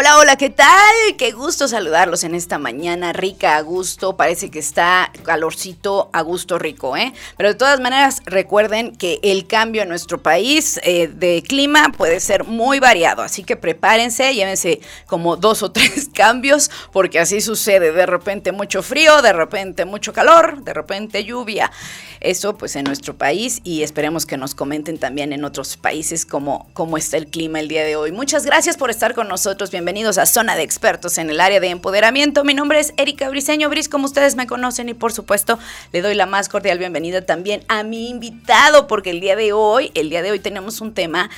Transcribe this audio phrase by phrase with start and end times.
[0.00, 0.94] Hola, hola, ¿qué tal?
[1.16, 4.16] Qué gusto saludarlos en esta mañana rica, a gusto.
[4.16, 7.12] Parece que está calorcito, a gusto rico, ¿eh?
[7.36, 12.20] Pero de todas maneras, recuerden que el cambio en nuestro país eh, de clima puede
[12.20, 13.22] ser muy variado.
[13.22, 17.90] Así que prepárense, llévense como dos o tres cambios, porque así sucede.
[17.90, 21.72] De repente mucho frío, de repente mucho calor, de repente lluvia.
[22.20, 26.68] Eso pues en nuestro país y esperemos que nos comenten también en otros países cómo,
[26.72, 28.12] cómo está el clima el día de hoy.
[28.12, 31.68] Muchas gracias por estar con nosotros bienvenidos a Zona de Expertos en el área de
[31.68, 32.44] empoderamiento.
[32.44, 35.58] Mi nombre es Erika Briseño Bris, como ustedes me conocen, y por supuesto
[35.92, 39.90] le doy la más cordial bienvenida también a mi invitado, porque el día de hoy,
[39.94, 41.30] el día de hoy tenemos un tema.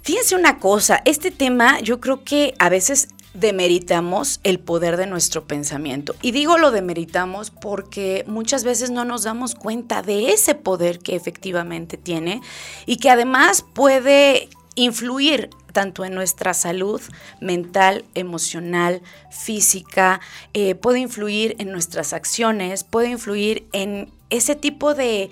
[0.00, 5.44] Fíjense una cosa, este tema yo creo que a veces demeritamos el poder de nuestro
[5.44, 6.14] pensamiento.
[6.22, 11.14] Y digo lo demeritamos porque muchas veces no nos damos cuenta de ese poder que
[11.14, 12.40] efectivamente tiene
[12.86, 17.00] y que además puede influir tanto en nuestra salud
[17.40, 20.20] mental, emocional, física,
[20.52, 25.30] eh, puede influir en nuestras acciones, puede influir en ese tipo de,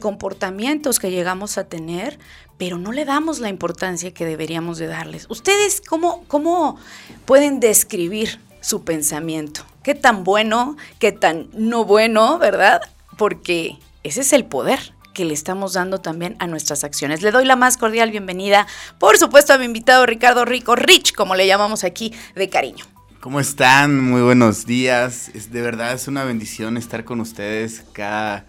[0.00, 2.18] comportamientos que llegamos a tener,
[2.56, 5.26] pero no le damos la importancia que deberíamos de darles.
[5.28, 6.78] ¿Ustedes cómo, cómo
[7.24, 9.64] pueden describir su pensamiento?
[9.82, 12.80] ¿Qué tan bueno, qué tan no bueno, verdad?
[13.16, 17.22] Porque ese es el poder que le estamos dando también a nuestras acciones.
[17.22, 18.68] Le doy la más cordial bienvenida,
[19.00, 22.84] por supuesto, a mi invitado Ricardo Rico, Rich, como le llamamos aquí, de cariño.
[23.18, 24.00] ¿Cómo están?
[24.00, 25.28] Muy buenos días.
[25.34, 28.46] Es, de verdad es una bendición estar con ustedes cada,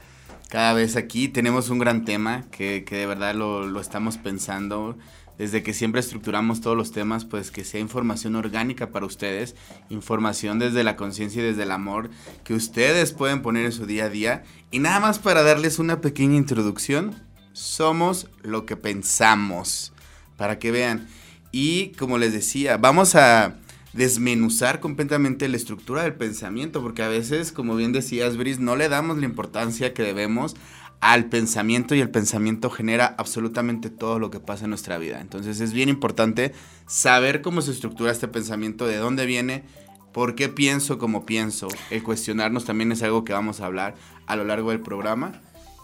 [0.48, 1.28] cada vez aquí.
[1.28, 4.96] Tenemos un gran tema que, que de verdad lo, lo estamos pensando
[5.40, 9.56] desde que siempre estructuramos todos los temas, pues que sea información orgánica para ustedes,
[9.90, 12.10] información desde la conciencia y desde el amor
[12.44, 14.44] que ustedes pueden poner en su día a día.
[14.70, 17.16] Y nada más para darles una pequeña introducción,
[17.54, 19.94] somos lo que pensamos,
[20.36, 21.08] para que vean.
[21.54, 23.56] Y como les decía, vamos a
[23.94, 28.90] desmenuzar completamente la estructura del pensamiento, porque a veces, como bien decías, Brice, no le
[28.90, 30.58] damos la importancia que debemos
[31.02, 35.22] al pensamiento y el pensamiento genera absolutamente todo lo que pasa en nuestra vida.
[35.22, 36.54] Entonces es bien importante
[36.88, 39.64] saber cómo se estructura este pensamiento, de dónde viene,
[40.12, 41.68] por qué pienso como pienso.
[41.90, 43.96] El cuestionarnos también es algo que vamos a hablar
[44.28, 45.42] a lo largo del programa.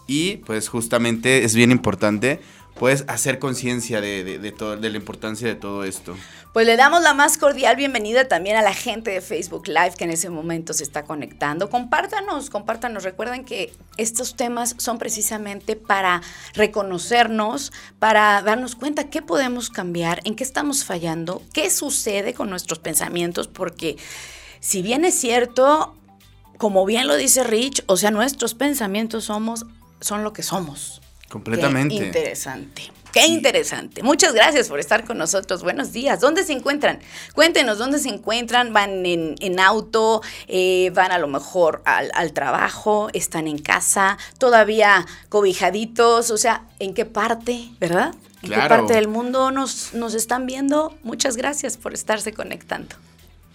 [0.08, 2.40] Y pues justamente es bien importante
[2.76, 6.16] pues hacer conciencia de, de, de la importancia de todo esto.
[6.54, 10.06] Pues le damos la más cordial bienvenida también a la gente de Facebook Live que
[10.06, 11.70] en ese momento se está conectando.
[11.70, 13.04] Compártanos, compártanos.
[13.04, 16.22] Recuerden que estos temas son precisamente para
[16.54, 22.80] reconocernos, para darnos cuenta qué podemos cambiar, en qué estamos fallando, qué sucede con nuestros
[22.80, 23.98] pensamientos, porque
[24.62, 25.96] si bien es cierto,
[26.58, 29.66] como bien lo dice Rich, o sea, nuestros pensamientos somos,
[30.00, 31.02] son lo que somos.
[31.36, 31.98] Completamente.
[31.98, 32.82] Qué interesante.
[33.12, 34.04] Qué interesante.
[34.04, 35.64] Muchas gracias por estar con nosotros.
[35.64, 36.22] Buenos días.
[36.22, 37.02] ¿Dónde se encuentran?
[37.34, 38.72] Cuéntenos dónde se encuentran.
[38.72, 40.22] ¿Van en, auto?
[40.48, 43.10] Eh, ¿Van a lo mejor al, trabajo?
[43.12, 44.18] ¿Están en casa?
[44.38, 46.32] ¿Todavía cobijaditos?
[46.32, 47.68] O sea, ¿en qué parte?
[47.82, 48.16] ¿Verdad?
[48.42, 50.98] ¿En qué parte del mundo nos, nos están viendo?
[51.04, 52.96] Muchas gracias por estarse conectando.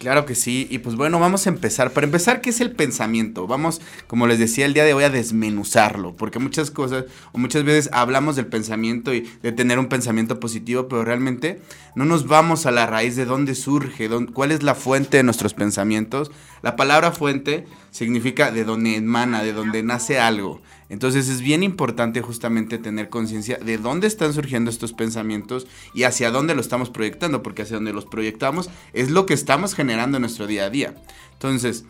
[0.01, 1.91] Claro que sí, y pues bueno, vamos a empezar.
[1.93, 3.47] Para empezar, ¿qué es el pensamiento?
[3.47, 7.65] Vamos, como les decía el día de hoy, a desmenuzarlo, porque muchas cosas, o muchas
[7.65, 11.61] veces hablamos del pensamiento y de tener un pensamiento positivo, pero realmente
[11.95, 15.53] no nos vamos a la raíz de dónde surge, cuál es la fuente de nuestros
[15.53, 16.31] pensamientos.
[16.63, 20.63] La palabra fuente significa de donde emana, de donde nace algo.
[20.91, 26.31] Entonces es bien importante justamente tener conciencia de dónde están surgiendo estos pensamientos y hacia
[26.31, 30.23] dónde lo estamos proyectando, porque hacia dónde los proyectamos es lo que estamos generando en
[30.23, 30.95] nuestro día a día.
[31.33, 31.85] Entonces,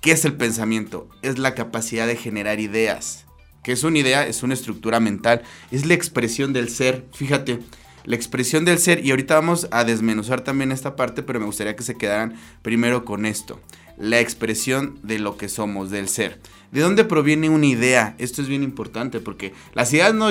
[0.00, 1.08] ¿qué es el pensamiento?
[1.20, 3.26] Es la capacidad de generar ideas.
[3.62, 4.26] ¿Qué es una idea?
[4.26, 7.04] Es una estructura mental, es la expresión del ser.
[7.12, 7.60] Fíjate,
[8.04, 11.76] la expresión del ser, y ahorita vamos a desmenuzar también esta parte, pero me gustaría
[11.76, 13.60] que se quedaran primero con esto,
[14.00, 16.40] la expresión de lo que somos, del ser.
[16.72, 18.14] ¿De dónde proviene una idea?
[18.18, 20.30] Esto es bien importante porque las ideas no,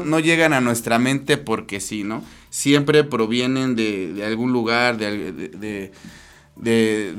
[0.00, 2.24] no, llegan a nuestra mente porque sí, ¿no?
[2.48, 5.92] Siempre provienen de, algún lugar, de, de,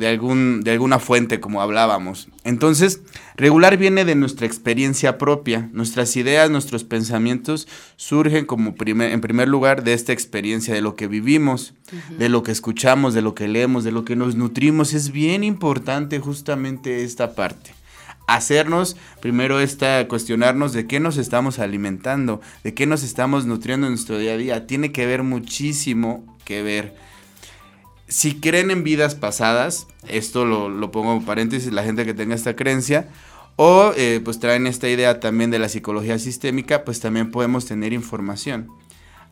[0.08, 2.28] algún, de alguna fuente, como hablábamos.
[2.44, 3.02] Entonces,
[3.36, 5.70] regular viene de nuestra experiencia propia.
[5.74, 10.96] Nuestras ideas, nuestros pensamientos surgen como primer, en primer lugar de esta experiencia, de lo
[10.96, 11.74] que vivimos,
[12.18, 14.94] de lo que escuchamos, de lo que leemos, de lo que nos nutrimos.
[14.94, 17.74] Es bien importante justamente esta parte
[18.28, 23.94] hacernos primero esta cuestionarnos de qué nos estamos alimentando, de qué nos estamos nutriendo en
[23.94, 24.68] nuestro día a día.
[24.68, 26.96] Tiene que ver muchísimo que ver
[28.12, 32.58] si creen en vidas pasadas, esto lo, pongo en paréntesis, la gente que tenga esta
[32.58, 33.08] creencia,
[33.56, 37.94] o eh, pues traen esta idea también de la psicología sistémica, pues también podemos tener
[37.94, 38.68] información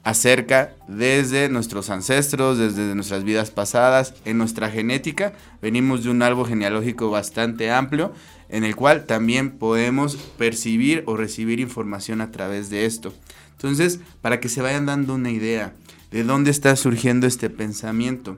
[0.05, 5.33] acerca desde nuestros ancestros, desde nuestras vidas pasadas, en nuestra genética.
[5.61, 8.13] Venimos de un árbol genealógico bastante amplio
[8.47, 13.13] en el cual también podemos percibir o recibir información a través de esto.
[13.51, 15.73] Entonces, para que se vayan dando una idea
[16.11, 18.37] de dónde está surgiendo este pensamiento.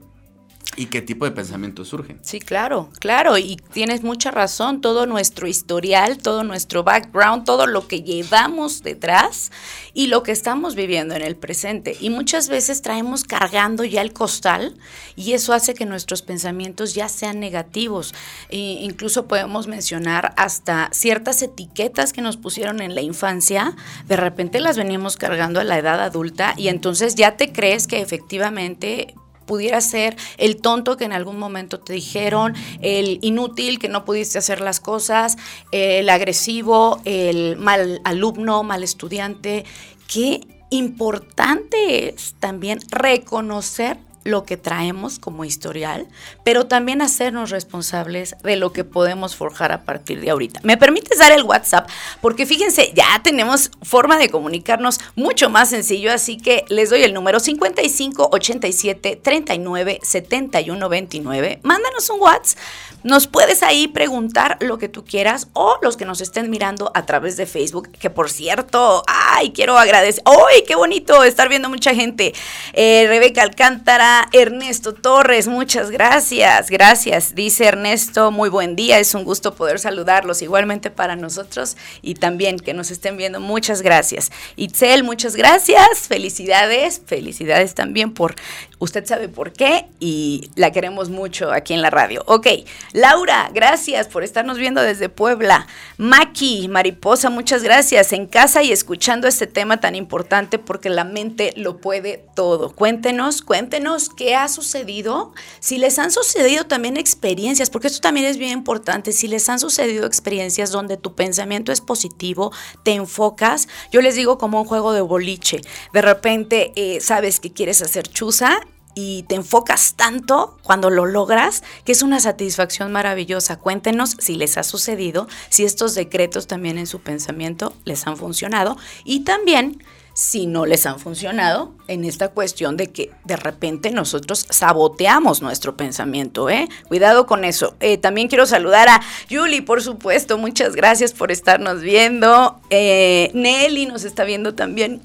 [0.78, 2.20] ¿Y qué tipo de pensamientos surgen?
[2.22, 7.88] Sí, claro, claro, y tienes mucha razón, todo nuestro historial, todo nuestro background, todo lo
[7.88, 9.52] que llevamos detrás
[9.94, 11.98] y lo que estamos viviendo en el presente.
[12.00, 14.78] Y muchas veces traemos cargando ya el costal
[15.18, 18.14] y eso hace que nuestros pensamientos ya sean negativos.
[18.50, 23.76] E incluso podemos mencionar hasta ciertas etiquetas que nos pusieron en la infancia,
[24.08, 28.00] de repente las venimos cargando a la edad adulta y entonces ya te crees que
[28.00, 29.16] efectivamente
[29.46, 34.38] pudiera ser el tonto que en algún momento te dijeron, el inútil que no pudiste
[34.38, 35.38] hacer las cosas,
[35.72, 39.66] el agresivo, el mal alumno, mal estudiante.
[40.08, 46.08] Qué importante es también reconocer lo que traemos como historial,
[46.44, 50.60] pero también hacernos responsables de lo que podemos forjar a partir de ahorita.
[50.64, 51.90] ¿Me permites dar el WhatsApp?
[52.22, 57.14] Porque fíjense, ya tenemos forma de comunicarnos mucho más sencillo, así que les doy el
[57.14, 61.60] número 55 87 39 71 29.
[61.64, 62.58] Mándanos un WhatsApp
[63.04, 67.06] nos puedes ahí preguntar lo que tú quieras o los que nos estén mirando a
[67.06, 71.96] través de Facebook, que por cierto, ay, quiero agradecer, ¡ay, qué bonito estar viendo mucha
[71.96, 72.34] gente!
[72.74, 77.36] Eh, Rebeca Alcántara, Ernesto Torres, muchas gracias, gracias.
[77.36, 82.60] Dice Ernesto, muy buen día, es un gusto poder saludarlos igualmente para nosotros y también
[82.60, 84.32] que nos estén viendo, muchas gracias.
[84.56, 88.36] Itzel, muchas gracias, felicidades, felicidades también por,
[88.82, 92.24] usted sabe por qué y la queremos mucho aquí en la radio.
[92.26, 92.48] Ok.
[92.94, 95.68] Laura, gracias por estarnos viendo desde Puebla.
[95.98, 98.12] Maki, Mariposa, muchas gracias.
[98.12, 102.74] En casa y escuchando este tema tan importante porque la mente lo puede todo.
[102.74, 105.32] Cuéntenos, cuéntenos qué ha sucedido.
[105.60, 109.12] Si les han sucedido también experiencias, porque esto también es bien importante.
[109.12, 112.52] Si les han sucedido experiencias donde tu pensamiento es positivo,
[112.82, 113.68] te enfocas.
[113.92, 115.62] Yo les digo como un juego de boliche.
[115.94, 118.60] De repente eh, sabes que quieres hacer chuza
[118.94, 123.58] y te enfocas tanto cuando lo logras que es una satisfacción maravillosa.
[123.58, 128.78] Cuéntenos si les ha sucedido, si estos decretos también en su pensamiento les han funcionado
[129.06, 129.82] y también
[130.14, 135.78] si no les han funcionado en esta cuestión de que de repente nosotros saboteamos nuestro
[135.78, 136.50] pensamiento.
[136.50, 136.68] ¿eh?
[136.88, 137.76] Cuidado con eso.
[137.80, 140.38] Eh, también quiero saludar a Yuli, por supuesto.
[140.38, 142.60] Muchas gracias por estarnos viendo.
[142.70, 145.02] Eh, Nelly nos está viendo también.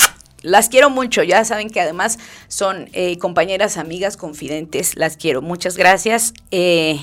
[0.47, 5.43] Las quiero mucho, ya saben que además son eh, compañeras, amigas, confidentes, las quiero.
[5.43, 6.35] Muchas gracias.
[6.53, 7.01] Eh,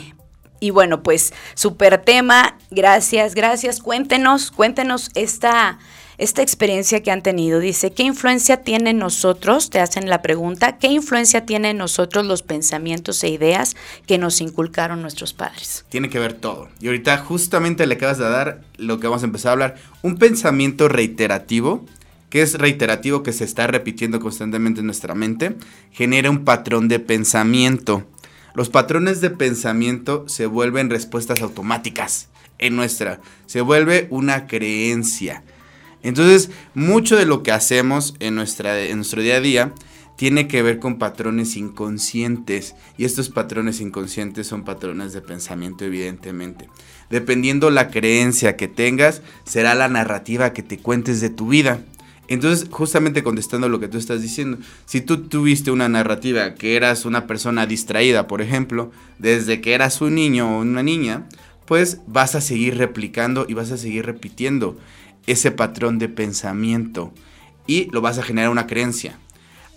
[0.62, 3.82] y bueno, pues súper tema, gracias, gracias.
[3.82, 5.78] Cuéntenos, cuéntenos esta,
[6.18, 7.60] esta experiencia que han tenido.
[7.60, 9.70] Dice, ¿qué influencia tiene nosotros?
[9.70, 13.76] Te hacen la pregunta, ¿qué influencia tiene nosotros los pensamientos e ideas
[14.08, 15.84] que nos inculcaron nuestros padres?
[15.90, 16.70] Tiene que ver todo.
[16.80, 19.76] Y ahorita justamente le acabas de dar lo que vamos a empezar a hablar.
[20.02, 21.84] Un pensamiento reiterativo
[22.34, 25.56] que es reiterativo, que se está repitiendo constantemente en nuestra mente,
[25.92, 28.08] genera un patrón de pensamiento.
[28.56, 35.44] Los patrones de pensamiento se vuelven respuestas automáticas en nuestra, se vuelve una creencia.
[36.02, 39.74] Entonces, mucho de lo que hacemos en, nuestra, en nuestro día a día
[40.18, 46.68] tiene que ver con patrones inconscientes y estos patrones inconscientes son patrones de pensamiento evidentemente.
[47.12, 51.82] Dependiendo la creencia que tengas, será la narrativa que te cuentes de tu vida.
[52.28, 57.06] Entonces, justamente contestando lo que tú estás diciendo, si tú tuviste una narrativa que eras
[57.06, 61.28] una persona distraída, por ejemplo, desde que eras un niño o una niña,
[61.66, 64.78] pues vas a seguir replicando y vas a seguir repitiendo
[65.28, 67.14] ese patrón de pensamiento
[67.68, 69.18] y lo vas a generar una creencia.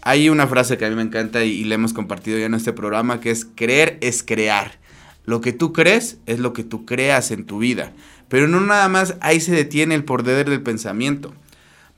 [0.02, 2.72] Hay una frase que a mí me encanta y, le hemos compartido ya en este
[2.72, 4.78] programa que es creer es crear.
[5.24, 7.92] Lo que tú crees es lo que tú creas en tu vida.
[8.28, 11.34] Pero no nada más ahí se detiene el poder del pensamiento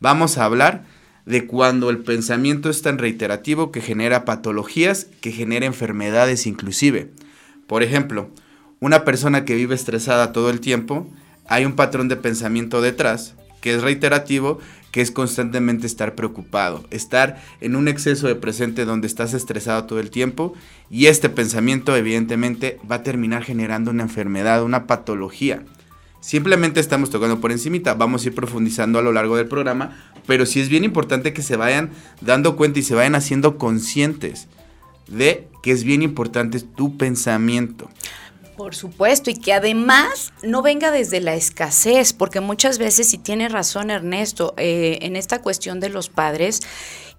[0.00, 0.84] Vamos a hablar
[1.26, 7.10] de cuando el pensamiento es tan reiterativo que genera patologías, que genera enfermedades inclusive.
[7.66, 8.30] Por ejemplo,
[8.80, 11.06] una persona que vive estresada todo el tiempo,
[11.46, 14.60] hay un patrón de pensamiento detrás que es reiterativo,
[14.92, 20.00] que es constantemente estar preocupado, estar en un exceso de presente donde estás estresado todo
[20.00, 20.54] el tiempo
[20.90, 25.64] y este pensamiento evidentemente va a terminar generando una enfermedad, una patología.
[26.20, 29.96] Simplemente estamos tocando por encimita, vamos a ir profundizando a lo largo del programa,
[30.26, 34.48] pero sí es bien importante que se vayan dando cuenta y se vayan haciendo conscientes
[35.06, 37.88] de que es bien importante tu pensamiento.
[38.56, 43.48] Por supuesto, y que además no venga desde la escasez, porque muchas veces, si tiene
[43.48, 46.60] razón Ernesto, eh, en esta cuestión de los padres,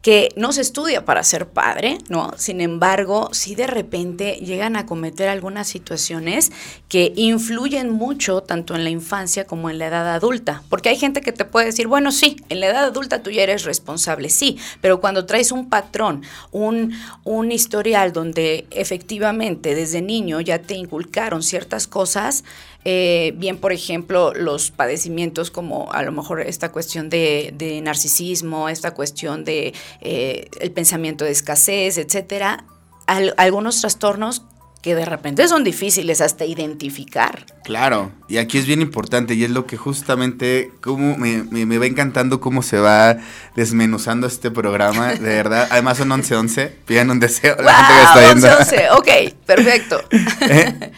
[0.01, 2.31] que no se estudia para ser padre, ¿no?
[2.37, 6.51] Sin embargo, si de repente llegan a cometer algunas situaciones
[6.87, 10.63] que influyen mucho tanto en la infancia como en la edad adulta.
[10.69, 13.43] Porque hay gente que te puede decir, bueno, sí, en la edad adulta tú ya
[13.43, 16.93] eres responsable, sí, pero cuando traes un patrón, un,
[17.25, 22.45] un historial donde efectivamente desde niño ya te inculcaron ciertas cosas,
[22.85, 28.93] eh, bien, por ejemplo, los padecimientos como a lo mejor esta cuestión de, narcisismo, esta
[28.93, 32.65] cuestión de eh, el pensamiento de escasez, etcétera,
[33.37, 34.43] algunos trastornos
[34.81, 37.45] que de repente son difíciles hasta identificar.
[37.63, 41.85] Claro, y aquí es bien importante y es lo que justamente como me, me, va
[41.85, 43.17] encantando cómo se va
[43.55, 45.67] desmenuzando este programa, de verdad.
[45.71, 47.57] Además son 11-11, pidan un deseo.
[47.61, 48.57] la gente que está viendo.
[48.57, 50.01] 11 ok, perfecto.
[50.41, 50.91] Eh,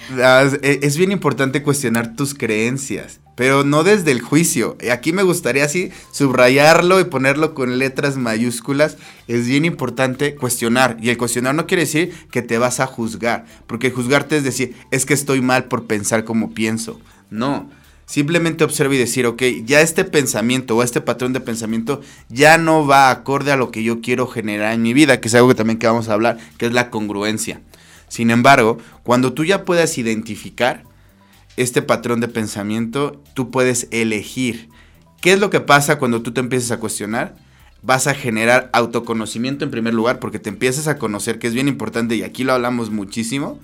[0.61, 4.77] eh, es bien importante cuestionar tus creencias pero no desde el juicio.
[4.91, 8.97] Aquí me gustaría así subrayarlo y ponerlo con letras mayúsculas.
[9.27, 10.97] Es bien importante cuestionar.
[11.01, 14.75] Y el cuestionar no quiere decir que te vas a juzgar, porque juzgarte es decir,
[14.91, 16.99] es que estoy mal por pensar como pienso.
[17.29, 17.69] No.
[18.05, 22.85] Simplemente observa y decir, ok, ya este pensamiento o este patrón de pensamiento ya no
[22.85, 25.55] va acorde a lo que yo quiero generar en mi vida, que es algo que
[25.55, 27.61] también que vamos a hablar, que es la congruencia.
[28.09, 30.83] Sin embargo, cuando tú ya puedas identificar,
[31.61, 34.69] este patrón de pensamiento, tú puedes elegir.
[35.21, 37.35] ¿Qué es lo que pasa cuando tú te empiezas a cuestionar?
[37.83, 41.67] Vas a generar autoconocimiento en primer lugar porque te empiezas a conocer, que es bien
[41.67, 43.59] importante y aquí lo hablamos muchísimo.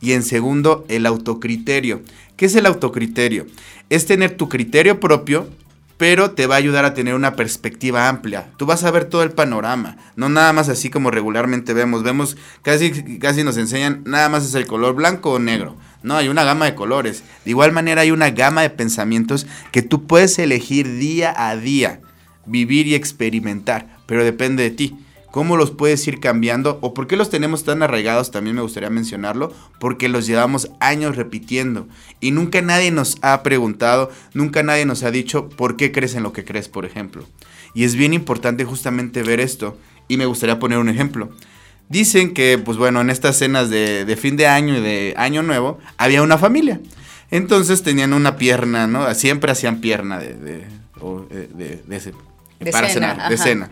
[0.00, 2.02] Y en segundo, el autocriterio.
[2.36, 3.46] ¿Qué es el autocriterio?
[3.90, 5.48] Es tener tu criterio propio
[5.98, 8.48] pero te va a ayudar a tener una perspectiva amplia.
[8.56, 12.04] Tú vas a ver todo el panorama, no nada más así como regularmente vemos.
[12.04, 15.76] Vemos, casi, casi nos enseñan, nada más es el color blanco o negro.
[16.02, 17.24] No, hay una gama de colores.
[17.44, 22.00] De igual manera hay una gama de pensamientos que tú puedes elegir día a día,
[22.46, 24.96] vivir y experimentar, pero depende de ti
[25.30, 28.90] cómo los puedes ir cambiando o por qué los tenemos tan arraigados, también me gustaría
[28.90, 31.86] mencionarlo, porque los llevamos años repitiendo
[32.20, 36.22] y nunca nadie nos ha preguntado, nunca nadie nos ha dicho por qué crees en
[36.22, 37.24] lo que crees, por ejemplo.
[37.74, 39.78] Y es bien importante justamente ver esto
[40.08, 41.30] y me gustaría poner un ejemplo.
[41.88, 45.78] Dicen que, pues bueno, en estas cenas de, fin de año y de año nuevo
[45.96, 46.80] había una familia.
[47.30, 49.12] Entonces tenían una pierna, ¿no?
[49.14, 50.66] Siempre hacían pierna de, de,
[50.98, 52.14] de,
[52.72, 53.70] para cenar, de cena.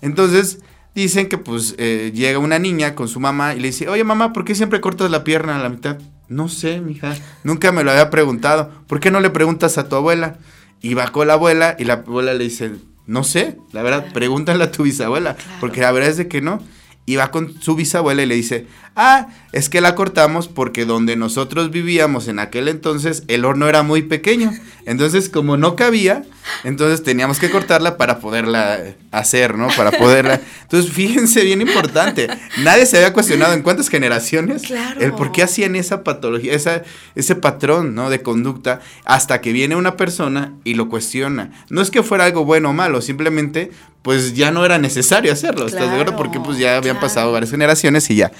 [0.00, 0.58] Entonces,
[0.94, 4.32] dicen que pues eh, llega una niña con su mamá y le dice, oye mamá,
[4.32, 5.98] ¿por qué siempre cortas la pierna a la mitad?
[6.28, 8.70] No sé, mija, nunca me lo había preguntado.
[8.86, 10.38] ¿Por qué no le preguntas a tu abuela?
[10.80, 12.72] Y va con la abuela y la abuela le dice,
[13.06, 16.62] no sé, la verdad, pregúntale a tu bisabuela, porque la verdad es de que no.
[17.06, 21.16] Y va con su bisabuela y le dice, ah, es que la cortamos porque donde
[21.16, 24.52] nosotros vivíamos en aquel entonces el horno era muy pequeño.
[24.86, 26.24] Entonces, como no cabía,
[26.62, 28.78] entonces teníamos que cortarla para poderla
[29.12, 29.68] hacer, ¿no?
[29.76, 30.40] Para poderla.
[30.62, 32.28] Entonces, fíjense, bien importante.
[32.62, 34.62] Nadie se había cuestionado en cuántas generaciones
[35.00, 36.82] el por qué hacían esa patología, esa,
[37.14, 38.10] ese patrón, ¿no?
[38.10, 41.50] De conducta, hasta que viene una persona y lo cuestiona.
[41.70, 43.70] No es que fuera algo bueno o malo, simplemente
[44.04, 46.14] pues ya no era necesario hacerlo, ¿estás de acuerdo?
[46.14, 48.32] Porque pues ya habían pasado varias generaciones y ya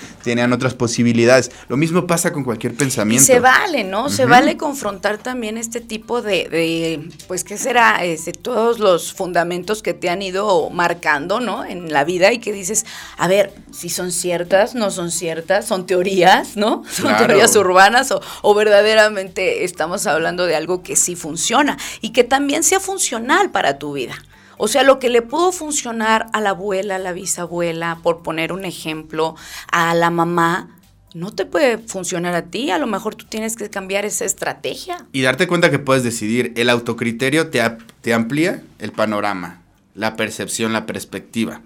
[0.45, 1.51] tenían otras posibilidades.
[1.69, 3.25] Lo mismo pasa con cualquier pensamiento.
[3.25, 4.09] se vale, ¿no?
[4.09, 8.05] Se vale confrontar también este tipo de, de pues, ¿qué será?
[8.05, 11.65] Este, todos los fundamentos que te han ido marcando, ¿no?
[11.65, 12.85] En la vida y que dices,
[13.17, 16.83] a ver, si son ciertas, no son ciertas, son teorías, ¿no?
[16.95, 22.25] Son teorías urbanas o, o verdaderamente estamos hablando de algo que sí funciona y que
[22.25, 24.15] también sea funcional para tu vida.
[24.57, 28.53] O sea, lo que le pudo funcionar a la abuela, a la bisabuela, por poner
[28.53, 29.37] un ejemplo,
[29.71, 30.71] a la mamá,
[31.15, 32.71] no te puede funcionar a ti.
[32.71, 35.07] A lo mejor tú tienes que cambiar esa estrategia.
[35.13, 36.53] Y darte cuenta que puedes decidir.
[36.57, 37.63] El autocriterio te,
[38.01, 39.63] te amplía el panorama,
[39.95, 41.63] la percepción, la perspectiva.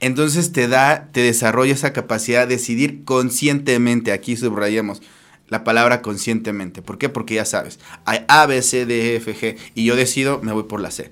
[0.00, 4.12] Entonces te da, te desarrolla esa capacidad de decidir conscientemente.
[4.12, 5.02] Aquí subrayamos
[5.48, 6.82] la palabra conscientemente.
[6.82, 7.08] ¿Por qué?
[7.08, 10.52] Porque ya sabes, hay A, B, C, D, E, F, G y yo decido, me
[10.52, 11.10] voy por la C.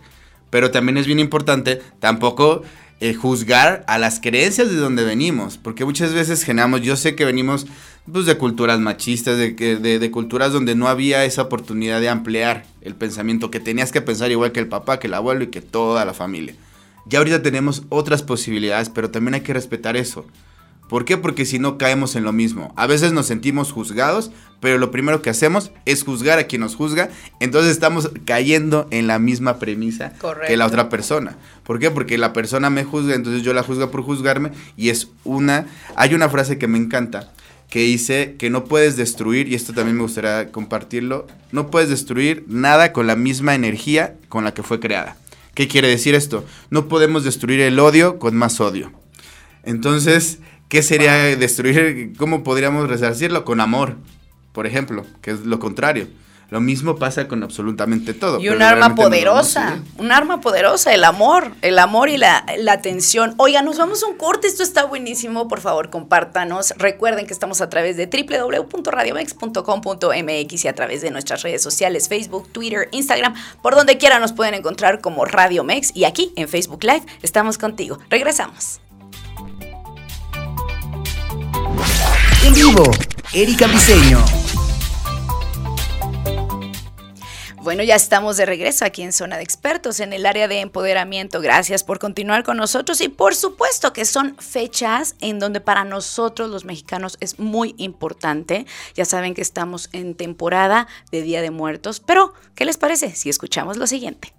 [0.50, 2.62] Pero también es bien importante tampoco
[3.00, 7.26] eh, juzgar a las creencias de donde venimos, porque muchas veces generamos, yo sé que
[7.26, 7.66] venimos
[8.10, 12.64] pues, de culturas machistas, de, de, de culturas donde no había esa oportunidad de ampliar
[12.80, 15.60] el pensamiento, que tenías que pensar igual que el papá, que el abuelo y que
[15.60, 16.54] toda la familia.
[17.04, 20.24] Ya ahorita tenemos otras posibilidades, pero también hay que respetar eso.
[20.88, 21.16] ¿Por qué?
[21.16, 22.72] Porque si no caemos en lo mismo.
[22.76, 26.76] A veces nos sentimos juzgados, pero lo primero que hacemos es juzgar a quien nos
[26.76, 27.10] juzga.
[27.40, 30.12] Entonces estamos cayendo en la misma premisa
[30.46, 31.36] que la otra persona.
[31.64, 31.90] ¿Por qué?
[31.90, 34.52] Porque la persona me juzga, entonces yo la juzgo por juzgarme.
[34.76, 35.66] Y es una...
[35.96, 37.32] Hay una frase que me encanta,
[37.68, 42.44] que dice que no puedes destruir, y esto también me gustaría compartirlo, no puedes destruir
[42.46, 45.16] nada con la misma energía con la que fue creada.
[45.54, 46.44] ¿Qué quiere decir esto?
[46.70, 48.92] No podemos destruir el odio con más odio.
[49.64, 50.38] Entonces
[50.68, 52.14] ¿Qué sería destruir?
[52.16, 53.44] ¿Cómo podríamos resarcirlo?
[53.44, 53.96] Con amor,
[54.52, 56.08] por ejemplo, que es lo contrario.
[56.48, 58.38] Lo mismo pasa con absolutamente todo.
[58.40, 63.34] Y un arma poderosa, un arma poderosa, el amor, el amor y la, la, atención.
[63.36, 66.72] Oiga, nos vamos a un corte, esto está buenísimo, por favor, compártanos.
[66.78, 72.48] Recuerden que estamos a través de www.radiomex.com.mx y a través de nuestras redes sociales, Facebook,
[72.52, 76.84] Twitter, Instagram, por donde quiera nos pueden encontrar como Radio Mex y aquí en Facebook
[76.84, 77.98] Live estamos contigo.
[78.08, 78.78] Regresamos.
[82.46, 82.84] En vivo,
[83.32, 83.66] Erika.
[87.60, 91.40] Bueno, ya estamos de regreso aquí en Zona de Expertos, en el área de empoderamiento.
[91.40, 96.48] Gracias por continuar con nosotros y por supuesto que son fechas en donde para nosotros
[96.48, 98.64] los mexicanos es muy importante.
[98.94, 103.28] Ya saben que estamos en temporada de Día de Muertos, pero ¿qué les parece si
[103.28, 104.32] escuchamos lo siguiente?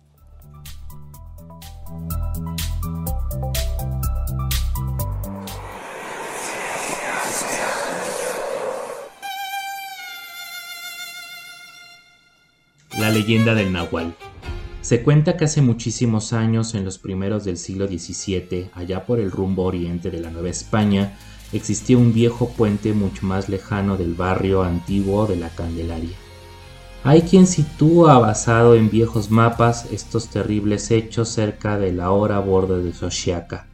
[12.97, 14.15] La leyenda del Nahual.
[14.81, 19.29] Se cuenta que hace muchísimos años, en los primeros del siglo XVII, allá por el
[19.29, 21.15] rumbo oriente de la Nueva España,
[21.53, 26.15] existía un viejo puente mucho más lejano del barrio antiguo de la Candelaria.
[27.03, 32.81] Hay quien sitúa basado en viejos mapas estos terribles hechos cerca de la hora bordo
[32.81, 33.67] de Xochiaca.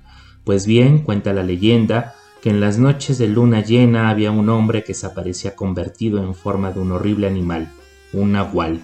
[0.43, 4.83] Pues bien, cuenta la leyenda que en las noches de luna llena había un hombre
[4.83, 7.71] que se aparecía convertido en forma de un horrible animal,
[8.11, 8.81] un nahual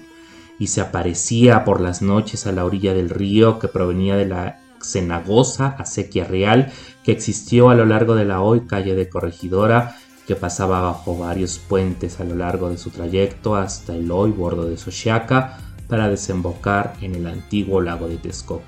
[0.59, 4.59] y se aparecía por las noches a la orilla del río que provenía de la
[4.81, 6.71] cenagosa acequia real
[7.03, 9.95] que existió a lo largo de la hoy calle de Corregidora
[10.27, 14.65] que pasaba bajo varios puentes a lo largo de su trayecto hasta el hoy bordo
[14.65, 18.61] de Xochiaca para desembocar en el antiguo lago de Texcoco.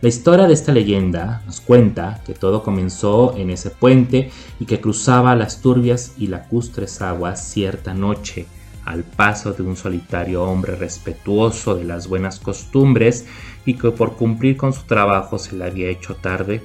[0.00, 4.80] La historia de esta leyenda nos cuenta que todo comenzó en ese puente y que
[4.80, 8.46] cruzaba las turbias y lacustres aguas cierta noche
[8.86, 13.26] al paso de un solitario hombre respetuoso de las buenas costumbres
[13.66, 16.62] y que por cumplir con su trabajo se le había hecho tarde,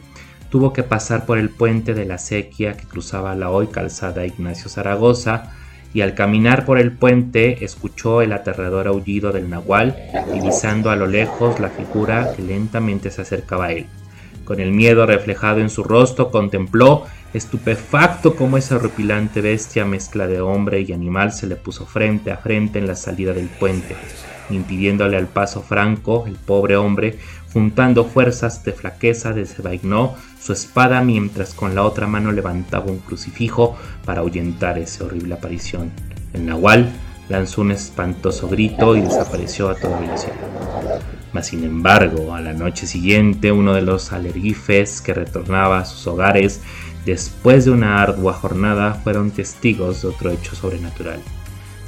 [0.50, 4.70] tuvo que pasar por el puente de la sequía que cruzaba la hoy calzada Ignacio
[4.70, 5.52] Zaragoza,
[5.94, 9.98] y al caminar por el puente escuchó el aterrador aullido del nahual,
[10.34, 13.88] divisando a lo lejos la figura que lentamente se acercaba a él.
[14.46, 20.41] Con el miedo reflejado en su rostro contempló Estupefacto como esa horripilante bestia mezcla de
[20.41, 23.96] hombre y animal se le puso frente a frente en la salida del puente,
[24.50, 27.17] impidiéndole al paso franco, el pobre hombre,
[27.54, 33.78] juntando fuerzas de flaqueza, desenvainó su espada mientras con la otra mano levantaba un crucifijo
[34.04, 35.89] para ahuyentar esa horrible aparición.
[36.34, 36.91] El nahual
[37.30, 40.36] lanzó un espantoso grito y desapareció a toda velocidad.
[41.32, 46.06] Mas sin embargo, a la noche siguiente, uno de los alergifes que retornaba a sus
[46.08, 46.62] hogares
[47.06, 51.20] después de una ardua jornada, fueron testigos de otro hecho sobrenatural,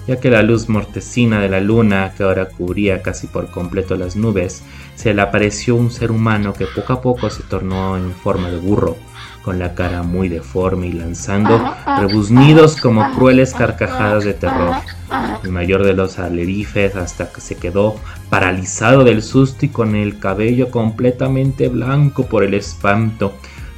[0.07, 4.15] ya que la luz mortecina de la luna, que ahora cubría casi por completo las
[4.15, 4.63] nubes,
[4.95, 8.57] se le apareció un ser humano que poco a poco se tornó en forma de
[8.57, 8.97] burro,
[9.43, 14.75] con la cara muy deforme y lanzando rebuznidos como crueles carcajadas de terror.
[15.43, 17.97] El mayor de los alerifes hasta que se quedó
[18.29, 23.33] paralizado del susto y con el cabello completamente blanco por el espanto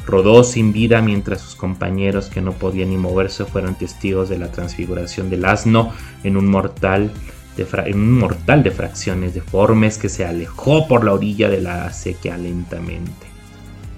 [0.05, 4.51] Rodó sin vida mientras sus compañeros que no podían ni moverse fueron testigos de la
[4.51, 7.11] transfiguración del asno en un mortal
[7.57, 11.85] de, en un mortal de fracciones deformes que se alejó por la orilla de la
[11.85, 13.25] acequia lentamente.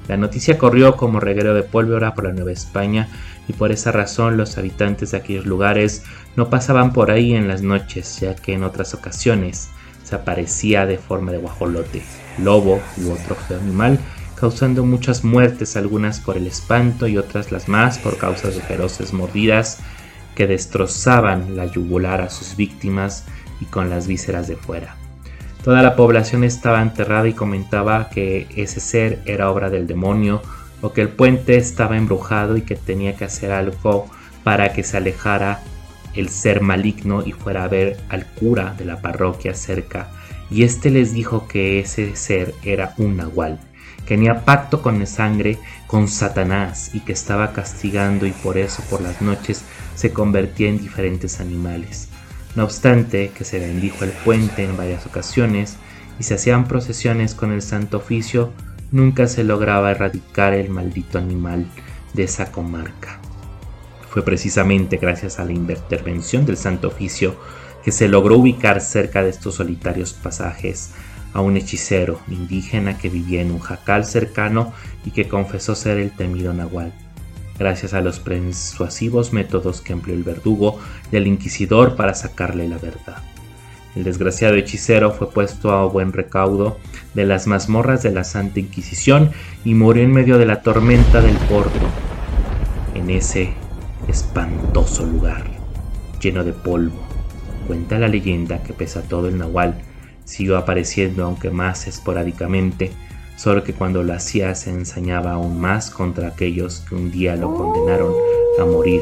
[0.08, 3.10] La noticia corrió como reguero de pólvora por la Nueva España
[3.48, 6.04] y por esa razón los habitantes de aquellos lugares
[6.38, 9.70] no pasaban por ahí en las noches, ya que en otras ocasiones
[10.04, 12.02] se aparecía de forma de guajolote,
[12.38, 14.00] lobo u otro animal
[14.40, 19.14] causando muchas muertes, algunas por el espanto y otras las más por causas de feroces
[19.14, 19.80] mordidas
[20.36, 23.26] que destrozaban la yugular a sus víctimas
[23.60, 24.96] y con las vísceras de fuera.
[25.64, 30.42] Toda la población estaba enterrada y comentaba que ese ser era obra del demonio
[30.82, 34.08] o que el puente estaba embrujado y que tenía que hacer algo
[34.44, 35.62] para que se alejara
[36.14, 40.10] el ser maligno y fuera a ver al cura de la parroquia cerca,
[40.50, 43.60] y éste les dijo que ese ser era un nahual,
[44.08, 48.82] que tenía pacto con la sangre con Satanás y que estaba castigando y por eso
[48.90, 49.64] por las noches
[49.96, 52.08] se convertía en diferentes animales.
[52.56, 55.76] No obstante que se bendijo el puente en varias ocasiones
[56.20, 58.54] y se hacían procesiones con el Santo Oficio,
[58.92, 61.68] nunca se lograba erradicar el maldito animal
[62.14, 63.20] de esa comarca.
[64.10, 67.36] Fue precisamente gracias a la intervención del Santo Oficio
[67.84, 70.94] que se logró ubicar cerca de estos solitarios pasajes
[71.38, 74.74] a un hechicero indígena que vivía en un jacal cercano
[75.06, 76.92] y que confesó ser el temido Nahual.
[77.60, 80.80] Gracias a los persuasivos métodos que empleó el verdugo
[81.12, 83.22] y inquisidor para sacarle la verdad.
[83.96, 86.80] El desgraciado hechicero fue puesto a buen recaudo
[87.14, 89.30] de las mazmorras de la Santa Inquisición
[89.64, 91.86] y murió en medio de la tormenta del Porto,
[92.96, 93.54] en ese
[94.08, 95.46] espantoso lugar,
[96.20, 96.98] lleno de polvo.
[97.68, 99.84] Cuenta la leyenda que pese a todo el nahual
[100.28, 102.92] siguió apareciendo aunque más esporádicamente,
[103.38, 107.54] solo que cuando lo hacía se ensañaba aún más contra aquellos que un día lo
[107.54, 108.14] condenaron
[108.60, 109.02] a morir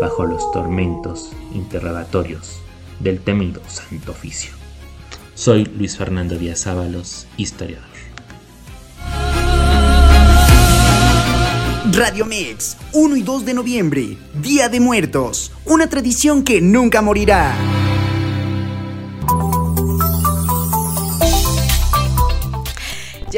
[0.00, 2.60] bajo los tormentos interrogatorios
[3.00, 4.52] del temido Santo Oficio.
[5.34, 7.94] Soy Luis Fernando Díaz Ábalos, historiador.
[11.92, 17.83] Radio Mix, 1 y 2 de noviembre, Día de Muertos, una tradición que nunca morirá.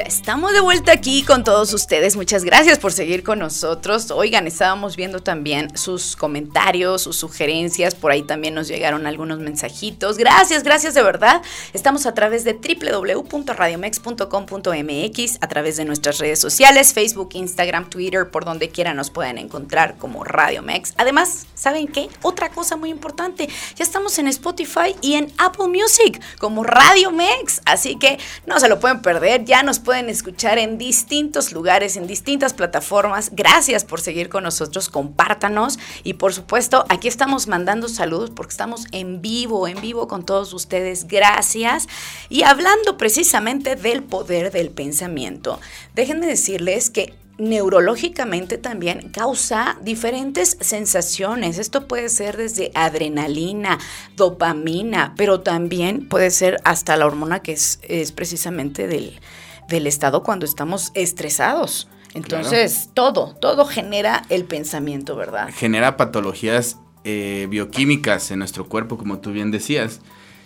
[0.07, 2.15] Estamos de vuelta aquí con todos ustedes.
[2.15, 4.13] Muchas gracias por seguir con nosotros.
[4.13, 7.97] Oigan, estábamos viendo también sus comentarios, sus sugerencias.
[7.97, 10.17] Por ahí también nos llegaron algunos mensajitos.
[10.17, 11.43] Gracias, gracias de verdad.
[11.73, 18.45] Estamos a través de www.radiomex.com.mx, a través de nuestras redes sociales, Facebook, Instagram, Twitter, por
[18.45, 20.95] donde quiera nos pueden encontrar como Radio Mex.
[20.99, 22.09] Además, ¿saben qué?
[22.23, 23.49] Otra cosa muy importante.
[23.75, 27.61] Ya estamos en Spotify y en Apple Music como Radio Mex.
[27.65, 29.45] Así que no se lo pueden perder.
[29.45, 33.31] Ya nos pueden escuchar en distintos lugares, en distintas plataformas.
[33.33, 38.87] Gracias por seguir con nosotros, compártanos y por supuesto aquí estamos mandando saludos porque estamos
[38.93, 41.09] en vivo, en vivo con todos ustedes.
[41.09, 41.89] Gracias.
[42.29, 45.61] Y hablando precisamente del poder del pensamiento,
[45.95, 51.59] déjenme decirles que neurológicamente también causa diferentes sensaciones.
[51.59, 53.79] Esto puede ser desde adrenalina,
[54.17, 59.21] dopamina, pero también puede ser hasta la hormona que es, es precisamente del,
[59.69, 61.89] del estado cuando estamos estresados.
[62.15, 65.51] Entonces, todo, todo genera el pensamiento, ¿verdad?
[65.55, 70.01] Genera patologías eh, bioquímicas en nuestro cuerpo, como tú bien decías.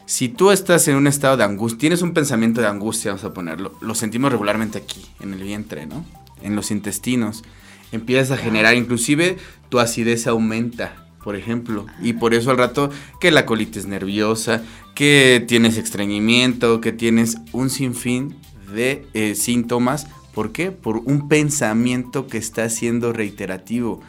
[0.06, 3.32] Si tú estás en un estado de angustia, tienes un pensamiento de angustia, vamos a
[3.32, 6.04] ponerlo, lo sentimos regularmente aquí, en el vientre, ¿no?
[6.42, 7.44] En los intestinos.
[7.92, 11.86] Empiezas a generar, inclusive tu acidez aumenta, por ejemplo.
[12.02, 14.62] Y por eso al rato que la colitis nerviosa,
[14.96, 18.36] que tienes estreñimiento, que tienes un sinfín
[18.70, 20.06] de eh, síntomas.
[20.34, 20.70] ¿Por qué?
[20.70, 24.00] Por un pensamiento que está siendo reiterativo.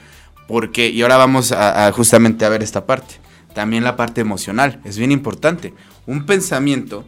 [0.47, 3.15] Porque, y ahora vamos a, justamente a ver esta parte.
[3.53, 4.79] También la parte emocional.
[4.83, 5.73] Es bien importante.
[6.05, 7.05] Un pensamiento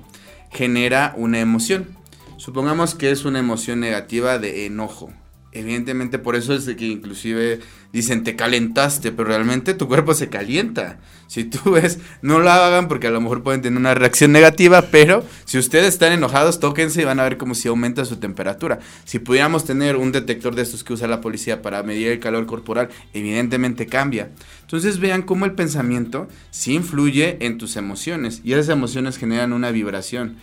[0.51, 1.89] genera una emoción.
[2.37, 5.11] Supongamos que es una emoción negativa de enojo.
[5.53, 7.59] Evidentemente por eso es que inclusive
[7.91, 10.99] dicen te calentaste, pero realmente tu cuerpo se calienta.
[11.27, 14.81] Si tú ves, no lo hagan porque a lo mejor pueden tener una reacción negativa,
[14.91, 18.79] pero si ustedes están enojados, tóquense y van a ver como si aumenta su temperatura.
[19.05, 22.45] Si pudiéramos tener un detector de estos que usa la policía para medir el calor
[22.47, 24.31] corporal, evidentemente cambia.
[24.61, 29.69] Entonces vean cómo el pensamiento sí influye en tus emociones y esas emociones generan una
[29.69, 30.37] vibración.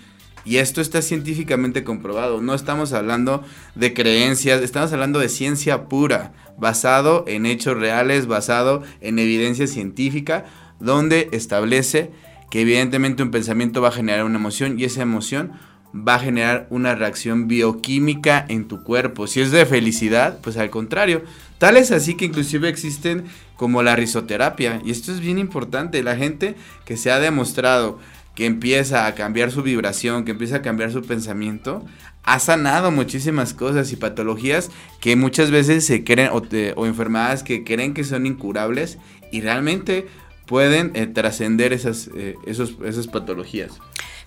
[0.45, 2.41] Y esto está científicamente comprobado.
[2.41, 3.43] No estamos hablando
[3.75, 10.47] de creencias, estamos hablando de ciencia pura, basado en hechos reales, basado en evidencia científica,
[10.79, 12.11] donde establece
[12.51, 15.53] que evidentemente un pensamiento va a generar una emoción y esa emoción
[15.95, 19.27] va a generar una reacción bioquímica en tu cuerpo.
[19.27, 21.23] Si es de felicidad, pues al contrario.
[21.59, 23.25] Tal es así que inclusive existen
[23.57, 24.81] como la risoterapia.
[24.85, 26.03] Y esto es bien importante.
[26.03, 27.99] La gente que se ha demostrado
[28.35, 31.85] que empieza a cambiar su vibración, que empieza a cambiar su pensamiento,
[32.23, 37.95] ha sanado muchísimas cosas y patologías que muchas veces se creen o, enfermedades que creen
[37.95, 38.99] que son incurables
[39.33, 40.07] y realmente
[40.47, 43.79] pueden eh, trascender esas, eh, esas patologías.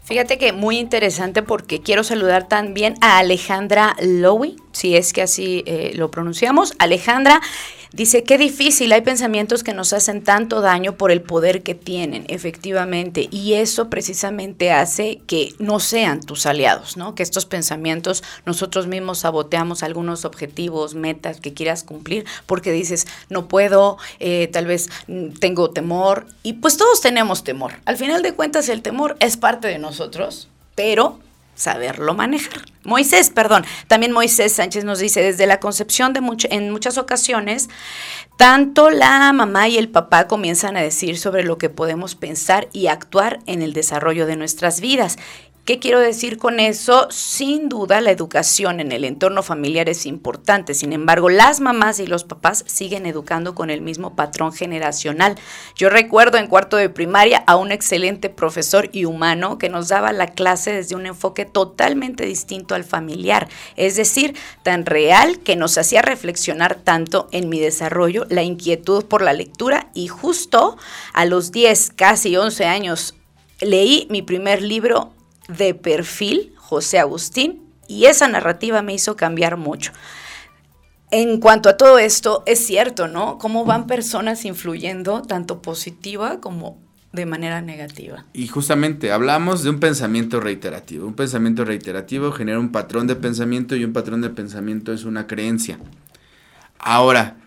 [0.04, 5.64] Fíjate que muy interesante porque quiero saludar también a Alejandra Lowy, si es que así
[5.66, 6.74] eh, lo pronunciamos.
[6.78, 7.42] Alejandra
[7.94, 12.26] Dice, qué difícil, hay pensamientos que nos hacen tanto daño por el poder que tienen,
[12.28, 17.14] efectivamente, y eso precisamente hace que no sean tus aliados, ¿no?
[17.14, 23.48] Que estos pensamientos nosotros mismos saboteamos algunos objetivos, metas que quieras cumplir, porque dices, no
[23.48, 27.74] puedo, eh, tal vez mm, tengo temor, y pues todos tenemos temor.
[27.86, 31.20] Al final de cuentas, el temor es parte de nosotros, pero
[31.56, 32.64] saberlo manejar.
[32.84, 37.70] Moisés, perdón, también Moisés Sánchez nos dice, desde la concepción de en muchas ocasiones,
[38.38, 42.88] tanto la mamá y el papá comienzan a decir sobre lo que podemos pensar y
[42.88, 45.18] actuar en el desarrollo de nuestras vidas.
[45.66, 47.08] ¿Qué quiero decir con eso?
[47.10, 52.06] Sin duda la educación en el entorno familiar es importante, sin embargo las mamás y
[52.06, 55.36] los papás siguen educando con el mismo patrón generacional.
[55.78, 60.12] Yo recuerdo en cuarto de primaria a un excelente profesor y humano que nos daba
[60.12, 63.48] la clase desde un enfoque totalmente distinto al familiar,
[63.78, 69.22] es decir, tan real que nos hacía reflexionar tanto en mi desarrollo, la inquietud por
[69.22, 70.76] la lectura y justo
[71.14, 73.16] a los 10, casi 11 años
[73.62, 75.13] leí mi primer libro
[75.48, 79.92] de perfil, José Agustín, y esa narrativa me hizo cambiar mucho.
[81.12, 83.38] En cuanto a todo esto, es cierto, ¿no?
[83.38, 88.26] Cómo van personas influyendo tanto positiva como de manera negativa.
[88.34, 91.06] Y justamente hablamos de un pensamiento reiterativo.
[91.06, 95.28] Un pensamiento reiterativo genera un patrón de pensamiento y un patrón de pensamiento es una
[95.28, 95.78] creencia.
[96.80, 97.38] Ahora,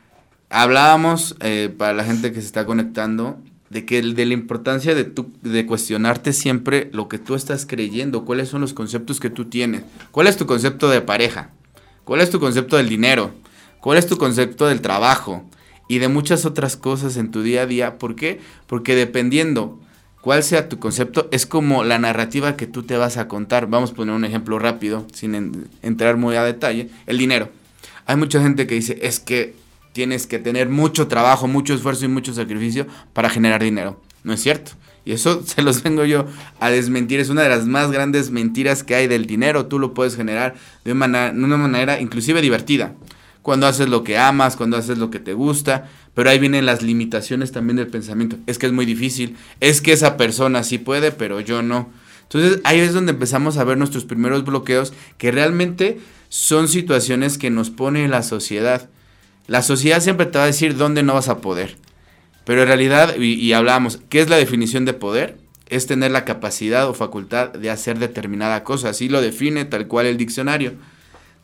[0.48, 3.38] hablábamos, eh, para la gente que se está conectando,
[3.76, 8.24] de que de la importancia de, tu, de cuestionarte siempre lo que tú estás creyendo,
[8.24, 11.50] cuáles son los conceptos que tú tienes, cuál es tu concepto de pareja,
[12.04, 13.32] cuál es tu concepto del dinero,
[13.80, 15.44] cuál es tu concepto del trabajo
[15.88, 17.98] y de muchas otras cosas en tu día a día.
[17.98, 18.40] ¿Por qué?
[18.66, 19.78] Porque dependiendo
[20.22, 23.66] cuál sea tu concepto, es como la narrativa que tú te vas a contar.
[23.66, 27.50] Vamos a poner un ejemplo rápido, sin entrar muy a detalle, el dinero.
[28.06, 29.54] Hay mucha gente que dice, es que
[29.96, 33.98] tienes que tener mucho trabajo, mucho esfuerzo y mucho sacrificio para generar dinero.
[34.24, 34.72] No es cierto.
[35.06, 36.26] Y eso se los vengo yo
[36.60, 37.18] a desmentir.
[37.18, 39.64] Es una de las más grandes mentiras que hay del dinero.
[39.64, 40.54] Tú lo puedes generar
[40.84, 42.92] de una manera, inclusive divertida.
[43.40, 45.88] Cuando haces lo que amas, cuando haces lo que te gusta.
[46.12, 48.36] Pero ahí vienen las limitaciones también del pensamiento.
[48.46, 49.34] Es que es muy difícil.
[49.60, 51.88] Es que esa persona sí puede, pero yo no.
[52.24, 57.48] Entonces ahí es donde empezamos a ver nuestros primeros bloqueos que realmente son situaciones que
[57.48, 58.90] nos pone la sociedad.
[59.46, 61.76] La sociedad siempre te va a decir dónde no vas a poder.
[62.44, 65.38] Pero en realidad, y, hablamos, ¿qué es la definición de poder?
[65.68, 68.90] Es tener la capacidad o facultad de hacer determinada cosa.
[68.90, 70.74] Así lo define tal cual el diccionario.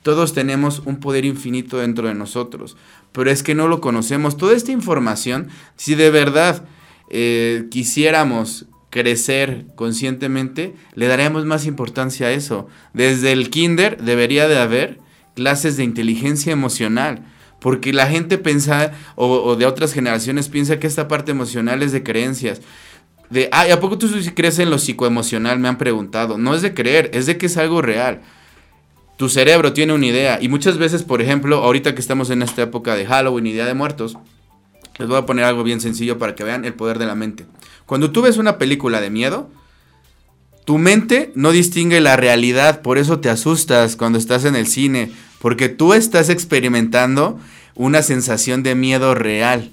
[0.03, 2.77] Todos tenemos un poder infinito dentro de nosotros,
[3.13, 4.37] pero es que no lo conocemos.
[4.37, 6.65] Toda esta información, si de verdad
[7.11, 12.69] eh, quisiéramos crecer conscientemente, le daríamos más importancia a eso.
[12.95, 15.01] Desde el kinder debería de haber
[15.35, 17.25] clases de inteligencia emocional
[17.63, 22.03] porque la gente piensa, o, de otras generaciones piensa que esta parte emocional es de
[22.03, 22.61] creencias.
[23.31, 25.61] De, ah, ¿a poco tú crees en lo psicoemocional?
[25.61, 26.39] Me han preguntado.
[26.39, 28.21] No es de creer, es de que es algo real.
[29.17, 30.39] Tu cerebro tiene una idea.
[30.43, 33.65] Y muchas veces, por ejemplo, ahorita que estamos en esta época de Halloween y Día
[33.65, 34.19] de Muertos,
[34.99, 37.47] les voy a poner algo bien sencillo para que vean el poder de la mente.
[37.87, 39.49] Cuando tú ves una película de miedo,
[40.65, 45.13] tu mente no distingue la realidad, por eso te asustas cuando estás en el cine
[45.43, 47.37] porque tú estás experimentando
[47.75, 49.73] una sensación de miedo real.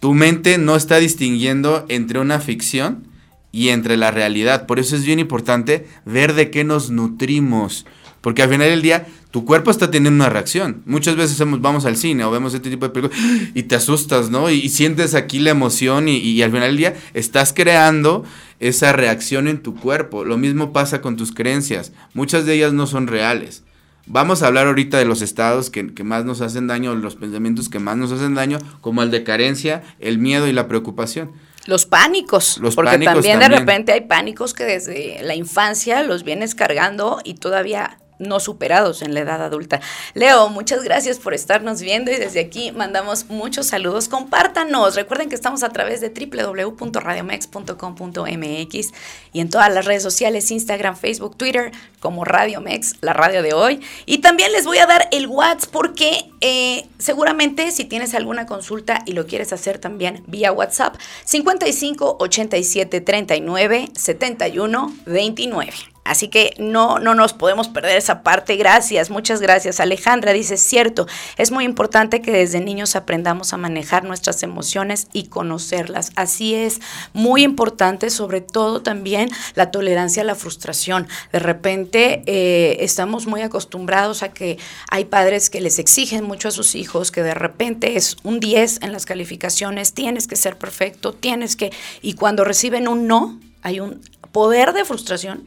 [0.00, 3.06] Tu mente no está distinguiendo entre una ficción
[3.52, 4.64] y entre la realidad.
[4.64, 7.84] Por eso es bien importante ver de qué nos nutrimos.
[8.22, 10.80] Porque al final del día, tu cuerpo está teniendo una reacción.
[10.86, 13.20] Muchas veces vamos al cine o vemos este tipo de películas
[13.54, 14.48] y te asustas, ¿no?
[14.48, 18.24] Y, sientes aquí la emoción y, y, al final del día estás creando
[18.58, 20.24] esa reacción en tu cuerpo.
[20.24, 21.92] Lo mismo pasa con tus creencias.
[22.14, 23.64] Muchas de ellas no son reales.
[24.06, 27.78] Vamos a hablar ahorita de los estados que, más nos hacen daño, los pensamientos que
[27.78, 31.32] más nos hacen daño, como el de carencia, el miedo y la preocupación.
[31.66, 36.56] Los pánicos, los porque también, de repente hay pánicos que desde la infancia los vienes
[36.56, 39.80] cargando y todavía no superados en la edad adulta.
[40.14, 44.08] Leo, muchas gracias por estarnos viendo y desde aquí mandamos muchos saludos.
[44.08, 44.94] Compártanos.
[44.94, 48.92] Recuerden que estamos a través de www.radiomex.com.mx
[49.32, 53.54] y en todas las redes sociales, Instagram, Facebook, Twitter, como Radio Mex, la radio de
[53.54, 53.80] hoy.
[54.04, 59.02] Y también les voy a dar el WhatsApp porque eh, seguramente si tienes alguna consulta
[59.06, 65.72] y lo quieres hacer también vía WhatsApp, 55 87 39 71 29.
[66.04, 68.56] Así que no, no nos podemos perder esa parte.
[68.56, 69.78] Gracias, muchas gracias.
[69.78, 75.28] Alejandra dice, cierto, es muy importante que desde niños aprendamos a manejar nuestras emociones y
[75.28, 76.10] conocerlas.
[76.16, 76.80] Así es,
[77.12, 81.06] muy importante, sobre todo también la tolerancia a la frustración.
[81.32, 84.58] De repente eh, estamos muy acostumbrados a que
[84.90, 88.82] hay padres que les exigen mucho a sus hijos, que de repente es un 10
[88.82, 91.72] en las calificaciones, tienes que ser perfecto, tienes que...
[92.00, 94.00] Y cuando reciben un no, hay un
[94.32, 95.44] poder de frustración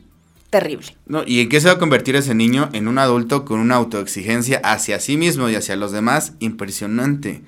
[0.49, 0.95] terrible.
[1.05, 2.69] No, ¿Y en qué se va a convertir ese niño?
[2.73, 7.43] En un adulto con una autoexigencia hacia sí mismo y hacia los demás impresionante.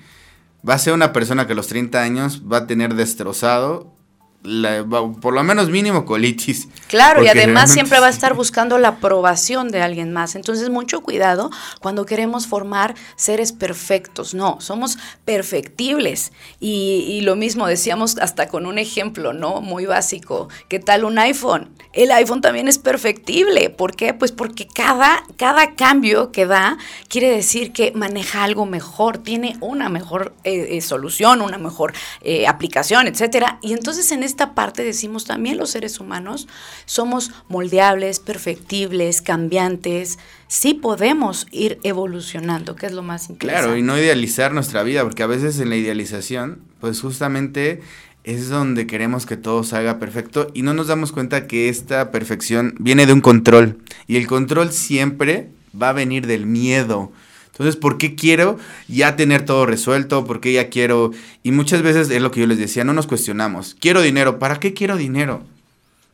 [0.68, 3.97] Va a ser una persona que a los 30 años va a tener destrozado
[4.42, 6.68] por lo menos mínimo colitis.
[6.86, 10.36] Claro, y además siempre va a estar buscando la aprobación de alguien más.
[10.36, 14.34] Entonces, mucho cuidado cuando queremos formar seres perfectos.
[14.34, 16.32] No, somos perfectibles.
[16.60, 19.60] Y, y lo mismo decíamos hasta con un ejemplo, ¿no?
[19.60, 20.48] Muy básico.
[20.68, 21.70] ¿Qué tal un iPhone?
[21.92, 23.70] El iPhone también es perfectible.
[23.70, 24.14] ¿Por qué?
[24.14, 29.88] Pues porque cada, cada cambio que da quiere decir que maneja algo mejor, tiene una
[29.88, 33.58] mejor eh, eh, solución, una mejor eh, aplicación, etcétera.
[33.62, 36.46] Y entonces en esta parte decimos también los seres humanos
[36.84, 40.18] somos moldeables, perfectibles, cambiantes.
[40.46, 43.66] Sí podemos ir evolucionando, que es lo más interesante.
[43.66, 47.80] Claro, y no idealizar nuestra vida, porque a veces en la idealización, pues justamente
[48.24, 52.74] es donde queremos que todo salga perfecto y no nos damos cuenta que esta perfección
[52.78, 55.48] viene de un control y el control siempre
[55.80, 57.10] va a venir del miedo.
[57.58, 60.24] Entonces, ¿por qué quiero ya tener todo resuelto?
[60.24, 61.10] ¿Por qué ya quiero?
[61.42, 63.76] Y muchas veces es lo que yo les decía, no nos cuestionamos.
[63.80, 65.42] Quiero dinero, ¿para qué quiero dinero?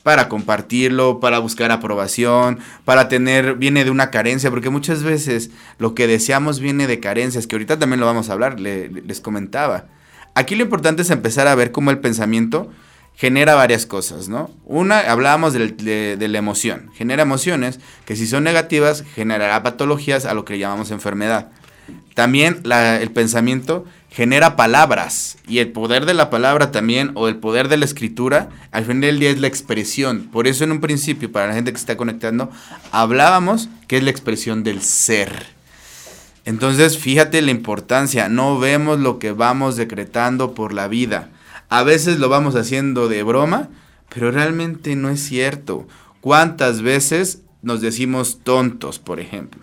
[0.02, 5.94] Para compartirlo, para buscar aprobación, para tener, viene de una carencia, porque muchas veces lo
[5.94, 9.84] que deseamos viene de carencias, que ahorita también lo vamos a hablar, les comentaba.
[10.34, 12.70] Aquí lo importante es empezar a ver cómo el pensamiento
[13.16, 14.50] genera varias cosas, ¿no?
[14.64, 16.90] Una, hablábamos de, la emoción.
[16.94, 21.48] Genera emociones que si son negativas generará patologías a lo que llamamos enfermedad.
[22.14, 27.68] También el pensamiento genera palabras y el poder de la palabra también o el poder
[27.68, 30.28] de la escritura al final del día es la expresión.
[30.30, 32.50] Por eso en un principio, para la gente que está conectando,
[32.92, 35.46] hablábamos que es la expresión del ser.
[36.44, 41.30] Entonces, fíjate la importancia, no vemos lo que vamos decretando por la vida
[41.68, 43.68] a veces lo vamos haciendo de broma,
[44.12, 45.86] pero realmente no es cierto.
[46.20, 49.60] ¿Cuántas veces nos decimos tontos, por ejemplo?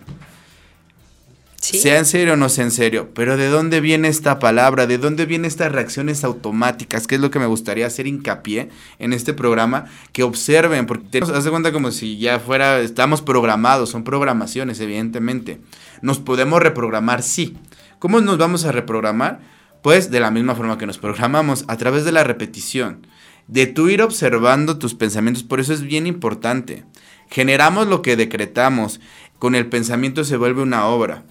[1.62, 4.88] Sea en serio o no sea en serio, pero ¿de dónde viene esta palabra?
[4.88, 7.06] ¿De dónde vienen estas reacciones automáticas?
[7.06, 11.20] Que es lo que me gustaría hacer hincapié en este programa, que observen, porque te
[11.20, 15.60] de cuenta como si ya fuera, estamos programados, son programaciones, evidentemente.
[16.00, 17.56] Nos podemos reprogramar, sí.
[18.00, 19.38] ¿Cómo nos vamos a reprogramar?
[19.82, 23.06] Pues de la misma forma que nos programamos, a través de la repetición,
[23.48, 26.84] de tú ir observando tus pensamientos, por eso es bien importante.
[27.28, 29.00] Generamos lo que decretamos,
[29.38, 31.24] con el pensamiento se vuelve una obra.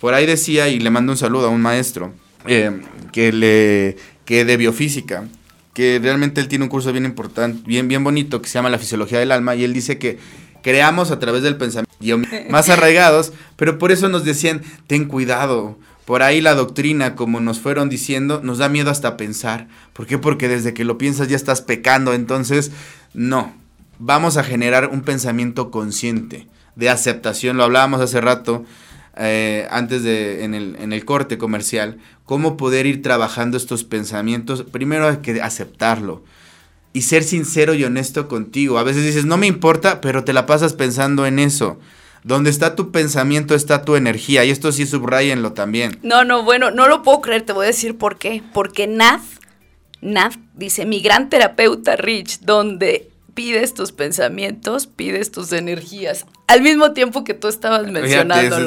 [0.00, 2.14] Por ahí decía, y le mando un saludo a un maestro,
[2.46, 2.80] eh,
[3.12, 5.28] que, le, que de biofísica,
[5.74, 8.78] que realmente él tiene un curso bien importante, bien, bien bonito, que se llama La
[8.78, 10.18] Fisiología del Alma, y él dice que
[10.62, 12.16] creamos a través del pensamiento
[12.50, 17.60] más arraigados, pero por eso nos decían, ten cuidado, por ahí la doctrina, como nos
[17.60, 19.68] fueron diciendo, nos da miedo hasta pensar.
[19.92, 20.16] ¿Por qué?
[20.16, 22.14] Porque desde que lo piensas ya estás pecando.
[22.14, 22.72] Entonces,
[23.12, 23.52] no.
[23.98, 27.58] Vamos a generar un pensamiento consciente de aceptación.
[27.58, 28.64] Lo hablábamos hace rato,
[29.18, 31.98] eh, antes de, en el, en el corte comercial.
[32.24, 34.62] Cómo poder ir trabajando estos pensamientos.
[34.62, 36.24] Primero hay que aceptarlo
[36.94, 38.78] y ser sincero y honesto contigo.
[38.78, 41.78] A veces dices, no me importa, pero te la pasas pensando en eso.
[42.24, 44.44] Donde está tu pensamiento está tu energía.
[44.44, 45.98] Y esto sí subrayenlo también.
[46.02, 47.42] No, no, bueno, no lo puedo creer.
[47.42, 48.42] Te voy a decir por qué.
[48.52, 49.22] Porque Nath,
[50.00, 56.92] Nath dice, mi gran terapeuta Rich, donde pides tus pensamientos, pides tus energías al mismo
[56.92, 58.58] tiempo que tú estabas mencionando.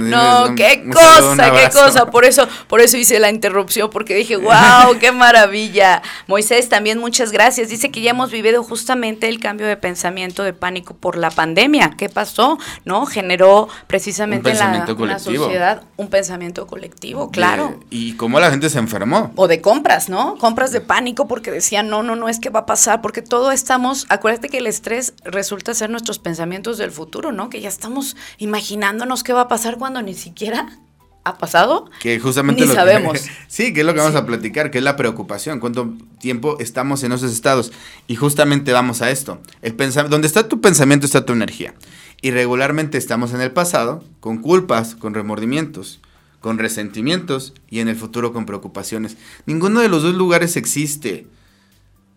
[0.00, 2.06] No, qué cosa, qué cosa.
[2.10, 6.02] Por eso, por eso hice la interrupción, porque dije, wow, qué maravilla.
[6.26, 7.70] Moisés, también muchas gracias.
[7.70, 11.94] Dice que ya hemos vivido justamente el cambio de pensamiento de pánico por la pandemia.
[11.96, 12.58] ¿Qué pasó?
[12.84, 13.06] ¿No?
[13.06, 17.80] Generó precisamente en la, la, sociedad un pensamiento colectivo, claro.
[17.88, 19.32] y cómo la gente se enfermó.
[19.36, 20.36] O de compras, ¿no?
[20.36, 23.50] Compras de pánico porque decían, no, no, no, es que va a pasar, porque todo
[23.50, 27.29] estamos, acuérdate que el estrés resulta ser nuestros pensamientos del futuro.
[27.50, 30.78] Que ya estamos imaginándonos qué va a pasar cuando ni siquiera
[31.24, 31.90] ha pasado.
[32.00, 33.26] Que justamente ni lo sabemos.
[33.48, 37.02] sí, que es lo que vamos a platicar, que es la preocupación, cuánto tiempo estamos
[37.02, 37.72] en esos estados.
[38.06, 39.40] Y justamente vamos a esto.
[39.62, 39.76] El
[40.08, 41.74] donde está tu pensamiento está tu energía.
[42.22, 46.00] Y regularmente estamos en el pasado con culpas, con remordimientos,
[46.40, 49.16] con resentimientos y en el futuro con preocupaciones.
[49.46, 51.26] Ninguno de los dos lugares existe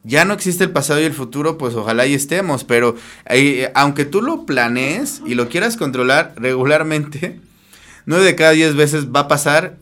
[0.04, 4.06] ya no existe el pasado y el futuro, pues ojalá y estemos, pero eh, aunque
[4.06, 7.40] tú lo planees y lo quieras controlar regularmente,
[8.06, 9.78] nueve de cada diez veces va a pasar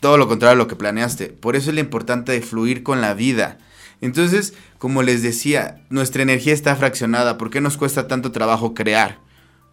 [0.00, 1.28] todo lo contrario a lo que planeaste.
[1.28, 3.58] Por eso es lo importante de fluir con la vida.
[4.00, 7.38] Entonces, como les decía, nuestra energía está fraccionada.
[7.38, 9.18] ¿Por qué nos cuesta tanto trabajo crear?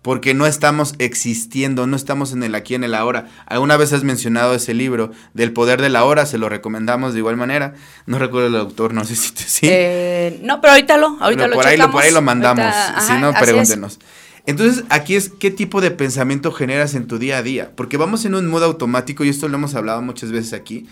[0.02, 3.28] Porque no estamos existiendo, no estamos en el aquí, en el ahora.
[3.46, 7.20] Alguna vez has mencionado ese libro del poder de la hora, se lo recomendamos de
[7.20, 7.74] igual manera.
[8.06, 9.68] No recuerdo el autor, no sé si te, sí.
[9.70, 11.94] Eh, no, pero ahorita lo, ahorita lo por ahí, checamos.
[11.94, 14.00] por ahí lo mandamos, Ahorita- si ajá, no, pregúntenos.
[14.46, 18.26] Entonces, aquí es qué tipo de pensamiento generas en tu día a día, porque vamos
[18.26, 20.88] en un modo automático y esto lo hemos hablado muchas veces aquí.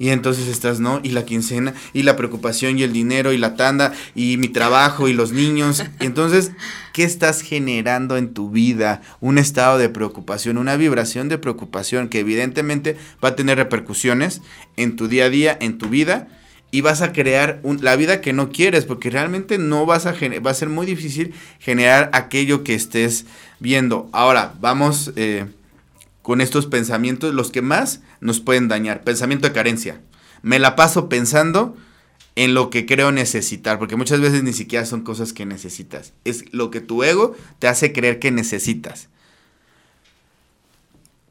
[0.00, 0.98] Y entonces estás, ¿no?
[1.02, 5.08] Y la quincena, y la preocupación, y el dinero, y la tanda, y mi trabajo,
[5.08, 5.84] y los niños.
[6.00, 6.52] Y entonces,
[6.94, 9.02] ¿qué estás generando en tu vida?
[9.20, 14.40] Un estado de preocupación, una vibración de preocupación que evidentemente va a tener repercusiones
[14.78, 16.28] en tu día a día, en tu vida,
[16.70, 20.50] y vas a crear la vida que no quieres, porque realmente no vas a va
[20.50, 23.26] a ser muy difícil generar aquello que estés
[23.58, 24.08] viendo.
[24.12, 25.44] Ahora, vamos eh,
[26.22, 29.02] con estos pensamientos, los que más nos pueden dañar.
[29.02, 30.00] Pensamiento de carencia.
[30.42, 31.76] Me la paso pensando
[32.36, 36.12] en lo que creo necesitar, porque muchas veces ni siquiera son cosas que necesitas.
[36.24, 39.08] Es lo que tu ego te hace creer que necesitas,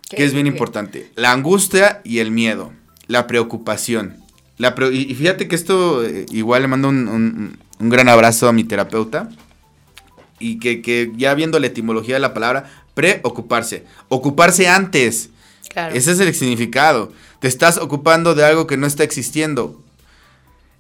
[0.10, 0.52] que es bien ¿Qué?
[0.52, 1.12] importante.
[1.16, 2.74] La angustia y el miedo,
[3.08, 4.18] la preocupación.
[4.58, 8.10] La pre- y y fíjate que esto, eh, igual le mando un, un- un gran
[8.10, 9.30] abrazo a mi terapeuta,
[10.40, 12.70] y que, que ya viendo la etimología de la palabra,
[13.00, 15.30] preocuparse, ocuparse antes.
[15.70, 15.96] Claro.
[15.96, 17.14] Ese es el significado.
[17.40, 19.82] Te estás ocupando de algo que no está existiendo.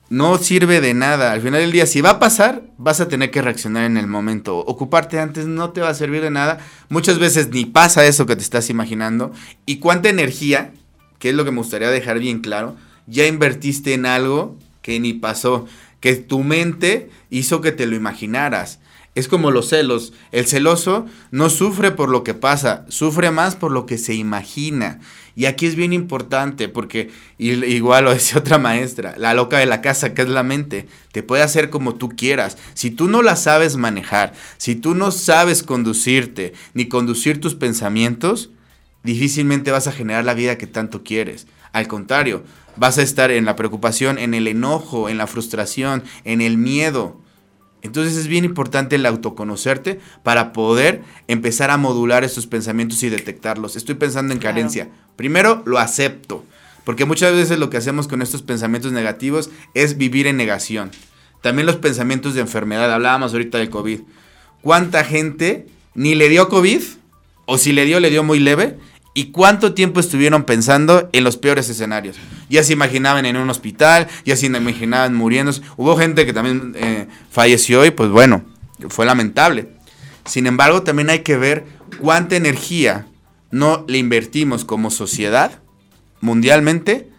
[0.09, 1.31] No sirve de nada.
[1.31, 4.07] Al final del día, si va a pasar, vas a tener que reaccionar en el
[4.07, 4.57] momento.
[4.57, 6.59] Ocuparte antes no te va a servir de nada.
[6.89, 9.31] Muchas veces ni pasa eso que te estás imaginando.
[9.65, 10.73] Y cuánta energía,
[11.19, 12.75] que es lo que me gustaría dejar bien claro,
[13.07, 15.67] ya invertiste en algo que ni pasó.
[16.01, 18.79] Que tu mente hizo que te lo imaginaras.
[19.15, 20.13] Es como los celos.
[20.31, 24.99] El celoso no sufre por lo que pasa, sufre más por lo que se imagina.
[25.35, 29.81] Y aquí es bien importante porque, igual lo decía otra maestra, la loca de la
[29.81, 32.57] casa, que es la mente, te puede hacer como tú quieras.
[32.73, 38.51] Si tú no la sabes manejar, si tú no sabes conducirte ni conducir tus pensamientos,
[39.03, 41.47] difícilmente vas a generar la vida que tanto quieres.
[41.71, 42.43] Al contrario,
[42.75, 47.21] vas a estar en la preocupación, en el enojo, en la frustración, en el miedo.
[47.81, 53.75] Entonces es bien importante el autoconocerte para poder empezar a modular estos pensamientos y detectarlos.
[53.75, 54.55] Estoy pensando en Claro.
[54.55, 54.89] carencia.
[55.15, 56.43] Primero lo acepto,
[56.83, 60.91] porque muchas veces lo que hacemos con estos pensamientos negativos es vivir en negación.
[61.41, 64.01] También los pensamientos de enfermedad, hablábamos ahorita del COVID.
[64.61, 66.81] ¿Cuánta gente ni le dio COVID?
[67.45, 68.77] O si le dio, le dio muy leve.
[69.19, 72.15] ¿Y cuánto tiempo estuvieron pensando en los peores escenarios?
[72.49, 75.61] Ya se imaginaban en un hospital, ya se imaginaban muriéndose.
[75.75, 78.45] Hubo gente que también eh, falleció y pues bueno,
[78.87, 79.73] fue lamentable.
[80.23, 81.65] Sin embargo, también hay que ver
[81.99, 83.07] cuánta energía
[83.51, 85.59] no le invertimos como sociedad
[86.21, 87.09] mundialmente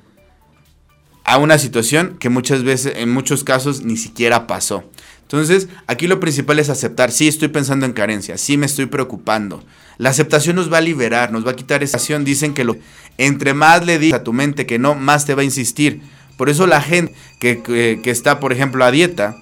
[1.25, 4.85] a una situación que muchas veces, en muchos casos, ni siquiera pasó.
[5.33, 9.63] Entonces, aquí lo principal es aceptar, sí estoy pensando en carencia, sí me estoy preocupando.
[9.97, 12.25] La aceptación nos va a liberar, nos va a quitar esa acción.
[12.25, 12.77] Dicen que lo,
[13.17, 16.01] entre más le digas a tu mente que no, más te va a insistir.
[16.37, 19.37] Por eso la gente que, que- que está, por ejemplo, a dieta,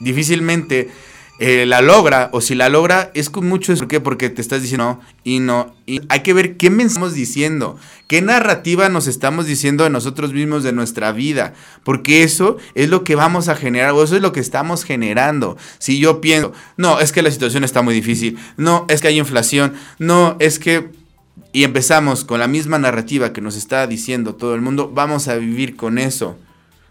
[0.00, 0.90] difícilmente
[1.38, 3.74] eh, la logra, o si la logra, es con mucho...
[3.74, 4.00] ¿Por qué?
[4.00, 5.74] Porque te estás diciendo y no.
[5.86, 7.76] Y hay que ver qué me estamos diciendo,
[8.06, 11.54] qué narrativa nos estamos diciendo de nosotros mismos, de nuestra vida,
[11.84, 15.56] porque eso es lo que vamos a generar, o eso es lo que estamos generando.
[15.78, 19.18] Si yo pienso, no, es que la situación está muy difícil, no, es que hay
[19.18, 20.90] inflación, no, es que...
[21.54, 25.34] Y empezamos con la misma narrativa que nos está diciendo todo el mundo, vamos a
[25.34, 26.38] vivir con eso.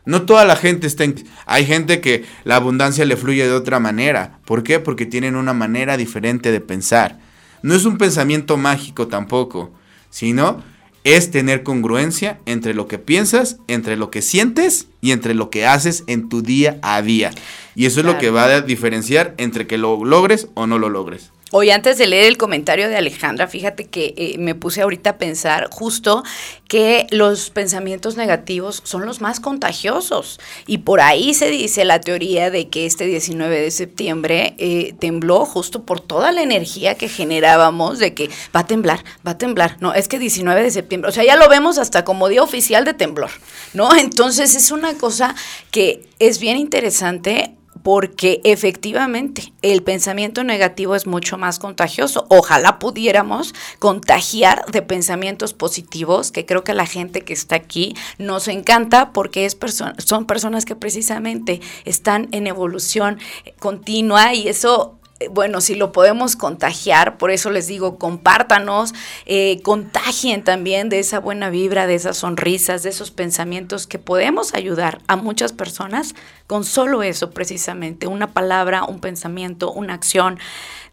[0.06, 1.16] No toda la gente está en...
[1.46, 4.40] Hay gente que la abundancia le fluye de otra manera.
[4.46, 4.80] ¿Por qué?
[4.80, 7.20] Porque tienen una manera diferente de pensar.
[7.62, 9.72] No es un pensamiento mágico tampoco,
[10.10, 10.64] sino
[11.04, 15.66] es tener congruencia entre lo que piensas, entre lo que sientes y entre lo que
[15.66, 17.32] haces en tu día a día.
[17.76, 20.90] Y eso es lo que va a diferenciar entre que lo logres o no lo
[20.90, 21.32] logres.
[21.54, 25.18] Hoy antes de leer el comentario de Alejandra, fíjate que eh, me puse ahorita a
[25.18, 26.24] pensar justo
[26.70, 30.40] que los pensamientos negativos son los más contagiosos.
[30.66, 35.46] Y por ahí se dice la teoría de que este 19 de septiembre eh, tembló
[35.46, 39.76] justo por toda la energía que generábamos de que va a temblar, va a temblar.
[39.82, 42.86] No, es que 19 de septiembre, o sea, ya lo vemos hasta como día oficial
[42.86, 43.32] de temblor,
[43.74, 43.94] ¿no?
[43.98, 45.36] Entonces es una cosa
[45.70, 52.26] que es bien interesante porque efectivamente el pensamiento negativo es mucho más contagioso.
[52.30, 58.48] Ojalá pudiéramos contagiar de pensamientos positivos, que creo que la gente que está aquí nos
[58.48, 59.58] encanta porque es
[59.98, 63.20] son personas que precisamente están en evolución
[63.60, 68.94] continua y eso bueno, si lo podemos contagiar, por eso les digo, compártanos,
[69.26, 74.54] eh, contagien también de esa buena vibra, de esas sonrisas, de esos pensamientos que podemos
[74.54, 76.16] ayudar a muchas personas
[76.48, 80.40] con solo eso precisamente, una palabra, un pensamiento, una acción.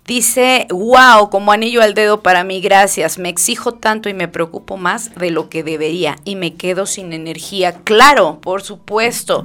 [0.09, 3.19] Dice, wow, como anillo al dedo para mí, gracias.
[3.19, 7.13] Me exijo tanto y me preocupo más de lo que debería y me quedo sin
[7.13, 7.75] energía.
[7.85, 9.45] Claro, por supuesto.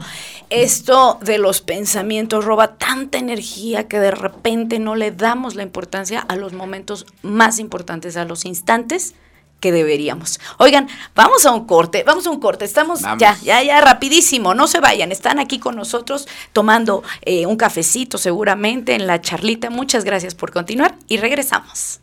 [0.49, 6.21] Esto de los pensamientos roba tanta energía que de repente no le damos la importancia
[6.21, 9.15] a los momentos más importantes, a los instantes
[9.63, 10.41] que deberíamos.
[10.57, 14.67] Oigan, vamos a un corte, vamos a un corte, estamos ya, ya, ya rapidísimo, no
[14.67, 19.69] se vayan, están aquí con nosotros tomando eh, un cafecito seguramente en la charlita.
[19.69, 22.01] Muchas gracias por continuar y regresamos.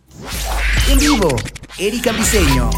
[0.89, 1.29] En vivo,
[1.77, 2.71] Erika Briseño.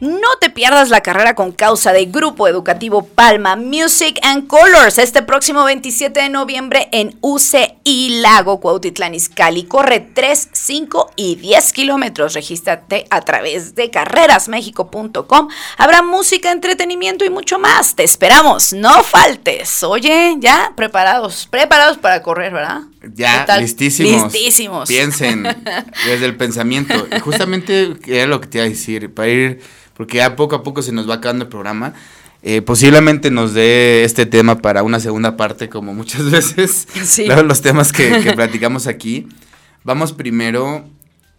[0.00, 5.22] No te pierdas la carrera con causa de Grupo Educativo Palma Music and Colors este
[5.22, 9.64] próximo 27 de noviembre en UCI Lago Cuautitlán Izcalli.
[9.64, 12.34] Corre 3, 5 y 10 kilómetros.
[12.34, 15.48] Regístrate a través de carrerasmexico.com.
[15.78, 17.96] Habrá música, entretenimiento y mucho más.
[17.96, 18.72] Te esperamos.
[18.72, 19.82] No faltes.
[19.82, 22.82] Oye, ya preparados, preparados para correr, ¿verdad?
[23.14, 24.32] Ya, listísimos.
[24.32, 24.88] Listísimos.
[24.88, 25.42] Piensen
[26.06, 27.06] desde el pensamiento.
[27.14, 29.60] Y justamente era lo que te iba a decir, para ir
[29.98, 31.92] porque ya poco a poco se nos va acabando el programa.
[32.44, 37.26] Eh, posiblemente nos dé este tema para una segunda parte, como muchas veces sí.
[37.26, 39.28] los temas que, que, platicamos aquí.
[39.82, 40.88] Vamos primero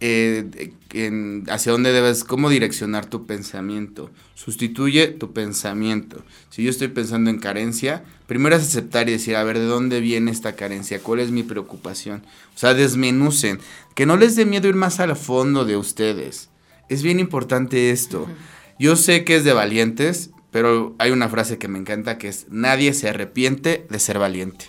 [0.00, 4.10] eh, en, hacia dónde debes, cómo direccionar tu pensamiento.
[4.34, 6.24] Sustituye tu pensamiento.
[6.48, 10.00] Si yo estoy pensando en carencia, primero es aceptar y decir, a ver, ¿de dónde
[10.00, 11.00] viene esta carencia?
[11.02, 12.22] ¿Cuál es mi preocupación?
[12.54, 13.60] O sea, desmenucen.
[13.94, 16.50] Que no les dé miedo ir más al fondo de ustedes
[16.90, 18.26] es bien importante esto.
[18.78, 22.46] Yo sé que es de valientes, pero hay una frase que me encanta que es,
[22.50, 24.66] nadie se arrepiente de ser valiente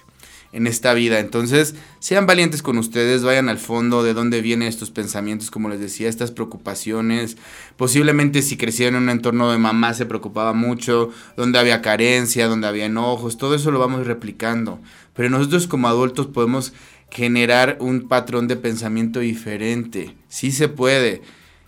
[0.54, 1.20] en esta vida.
[1.20, 5.80] Entonces, sean valientes con ustedes, vayan al fondo de dónde vienen estos pensamientos, como les
[5.80, 7.38] decía, estas preocupaciones.
[7.78, 12.68] Posiblemente si crecieron en un entorno de mamá se preocupaba mucho, donde había carencia, donde
[12.68, 14.80] había enojos, todo eso lo vamos replicando.
[15.14, 16.74] Pero nosotros como adultos podemos
[17.10, 20.16] generar un patrón de pensamiento diferente.
[20.30, 21.22] Sí se puede.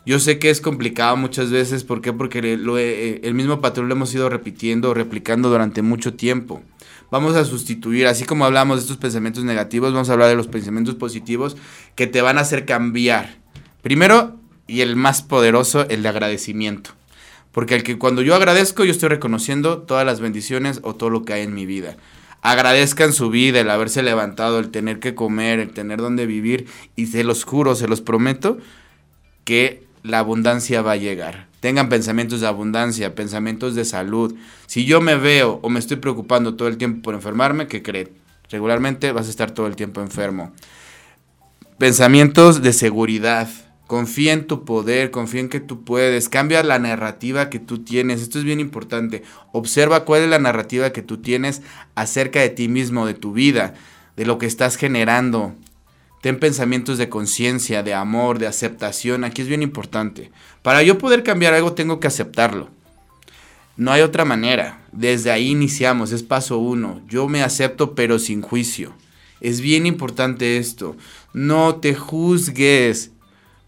[0.06, 2.12] Yo sé que es complicado muchas veces, ¿por qué?
[2.12, 6.62] Porque eh, el mismo patrón lo hemos ido repitiendo, replicando durante mucho tiempo.
[7.14, 10.48] Vamos a sustituir, así como hablamos de estos pensamientos negativos, vamos a hablar de los
[10.48, 11.56] pensamientos positivos
[11.94, 13.38] que te van a hacer cambiar.
[13.84, 16.90] Primero, y el más poderoso, el de agradecimiento.
[17.52, 21.24] Porque el que cuando yo agradezco, yo estoy reconociendo todas las bendiciones o todo lo
[21.24, 21.98] que hay en mi vida.
[22.42, 26.66] Agradezcan su vida, el haberse levantado, el tener que comer, el tener donde vivir.
[26.96, 28.58] Y se los juro, se los prometo,
[29.46, 31.48] que la abundancia va a llegar.
[31.62, 34.36] Tengan pensamientos de abundancia, pensamientos de salud.
[34.68, 38.10] Si yo me veo o me estoy preocupando todo el tiempo por enfermarme, ¿qué creen?
[38.50, 40.52] Regularmente vas a estar todo el tiempo enfermo.
[41.78, 43.50] Pensamientos de seguridad.
[43.88, 46.28] Confía en tu poder, confía en que tú puedes.
[46.28, 48.22] Cambia la narrativa que tú tienes.
[48.22, 49.24] Esto es bien importante.
[49.54, 51.62] Observa cuál es la narrativa que tú tienes
[51.96, 53.74] acerca de ti mismo, de tu vida,
[54.18, 55.56] de lo que estás generando.
[56.24, 59.26] Ten pensamientos de conciencia, de amor, de aceptación.
[59.26, 60.32] Aquí es bien importante.
[60.62, 62.70] Para yo poder cambiar algo tengo que aceptarlo.
[63.76, 64.80] No hay otra manera.
[64.94, 66.14] Desde ahí iniciamos.
[66.14, 67.02] Es paso uno.
[67.10, 68.94] Yo me acepto pero sin juicio.
[69.42, 70.96] Es bien importante esto.
[71.34, 73.12] No te juzgues.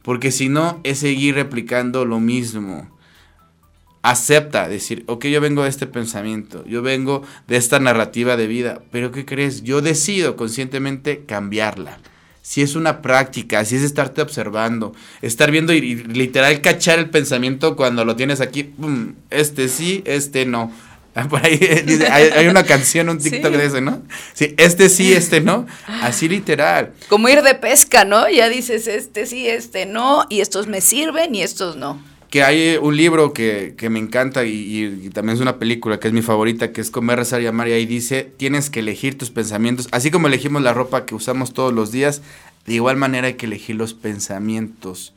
[0.02, 2.90] Porque si no es seguir replicando lo mismo.
[4.02, 8.84] Acepta, decir, ok, yo vengo de este pensamiento, yo vengo de esta narrativa de vida,
[8.92, 9.64] pero ¿qué crees?
[9.64, 11.98] Yo decido conscientemente cambiarla
[12.46, 14.94] si es una práctica, si es estarte observando,
[15.24, 18.72] estar viendo y, literal cachar el pensamiento cuando lo tienes aquí,
[19.32, 20.72] este sí, este no.
[21.30, 21.60] Por ahí
[22.12, 24.04] hay, una canción, un TikTok de ese, ¿no?
[24.34, 25.66] Sí, este sí, este no.
[26.04, 26.94] Así literal.
[27.08, 28.30] Como ir de pesca, ¿no?
[28.30, 32.00] Ya dices, este sí, este no, y estos me sirven y estos no
[32.36, 36.22] que hay un libro que, me encanta y, también es una película que es mi
[36.22, 39.88] favorita, que es Comer, Rezar y Amar, y ahí dice, tienes que elegir tus pensamientos,
[39.92, 42.22] así como elegimos la ropa que usamos todos los días,
[42.66, 45.14] de igual manera hay que elegir los pensamientos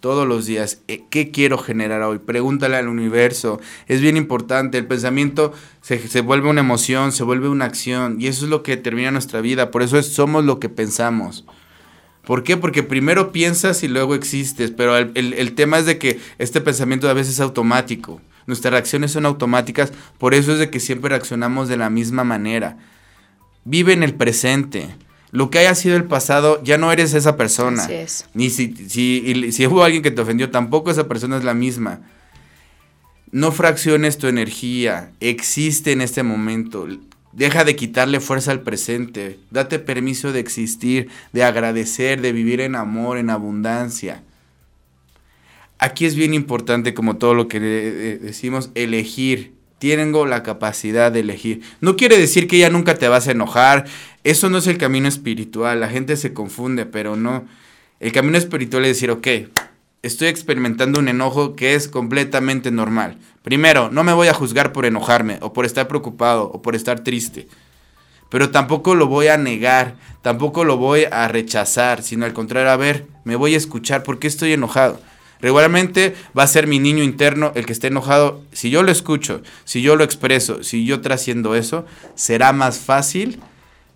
[0.00, 0.82] todos los días.
[0.86, 2.18] Eh, ¿Qué quiero generar hoy?
[2.18, 3.58] Pregúntale al universo.
[3.88, 4.76] Es bien importante.
[4.76, 8.20] El pensamiento se, se, vuelve una emoción, se vuelve una acción.
[8.20, 9.70] Y eso es lo que determina nuestra vida.
[9.70, 11.44] Por eso es, somos lo que pensamos.
[12.24, 12.56] ¿Por qué?
[12.56, 17.14] Porque primero piensas y luego existes, pero el, tema es de que este pensamiento a
[17.14, 18.20] veces es automático.
[18.46, 22.76] Nuestras reacciones son automáticas, por eso es de que siempre reaccionamos de la misma manera.
[23.64, 24.94] Vive en el presente.
[25.32, 27.84] Lo que haya sido el pasado, ya no eres esa persona.
[27.84, 28.26] Así es.
[28.34, 32.00] Ni si, si, si hubo alguien que te ofendió, tampoco esa persona es la misma.
[33.32, 36.86] No fracciones tu energía, existe en este momento.
[37.32, 39.38] Deja de quitarle fuerza al presente.
[39.50, 44.22] Date permiso de existir, de agradecer, de vivir en amor, en abundancia.
[45.78, 49.54] aquí es bien importante, como todo lo que decimos, elegir.
[49.78, 51.62] Tengo la capacidad de elegir.
[51.80, 53.86] No quiere decir que ya nunca te vas a enojar.
[54.24, 55.80] Eso no es el camino espiritual.
[55.80, 57.46] La gente se confunde, pero no.
[57.98, 59.26] El camino espiritual es decir, ok,
[60.02, 63.18] estoy experimentando un enojo que es completamente normal.
[63.42, 67.00] Primero, no me voy a juzgar por enojarme, o por estar preocupado, o por estar
[67.00, 67.48] triste.
[68.28, 72.76] Pero tampoco lo voy a negar, tampoco lo voy a rechazar, sino al contrario, a
[72.76, 75.00] ver, me voy a escuchar, ¿por qué estoy enojado?
[75.40, 78.42] Regularmente va a ser mi niño interno el que esté enojado.
[78.52, 83.40] Si yo lo escucho, si yo lo expreso, si yo trasciendo eso, será más fácil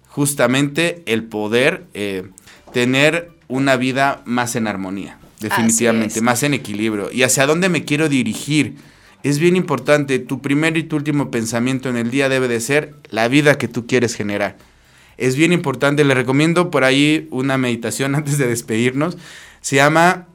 [0.09, 2.31] justamente el poder eh,
[2.73, 7.13] tener una vida más en armonía, definitivamente, más en equilibrio.
[7.13, 8.77] ¿Y hacia dónde me quiero dirigir?
[9.23, 12.95] Es bien importante, tu primer y tu último pensamiento en el día debe de ser
[13.11, 14.57] la vida que tú quieres generar.
[15.17, 19.17] Es bien importante, le recomiendo por ahí una meditación antes de despedirnos.
[19.61, 20.27] Se llama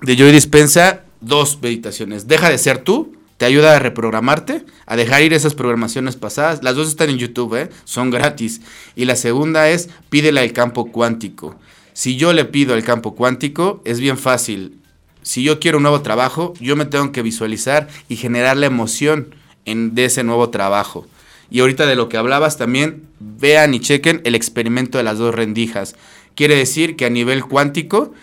[0.00, 2.26] de Joy Dispensa dos meditaciones.
[2.26, 6.62] Deja de ser tú, te ayuda a reprogramarte, a dejar ir esas programaciones pasadas.
[6.62, 7.70] Las dos están en YouTube, ¿eh?
[7.84, 8.62] son gratis.
[8.96, 11.56] Y la segunda es pídele al campo cuántico.
[11.98, 14.78] Si yo le pido al campo cuántico, es bien fácil.
[15.22, 19.34] Si yo quiero un nuevo trabajo, yo me tengo que visualizar y generar la emoción
[19.64, 21.08] en, de ese nuevo trabajo.
[21.50, 25.34] Y ahorita de lo que hablabas también, vean y chequen el experimento de las dos
[25.34, 25.96] rendijas.
[26.36, 28.14] Quiere decir que a nivel cuántico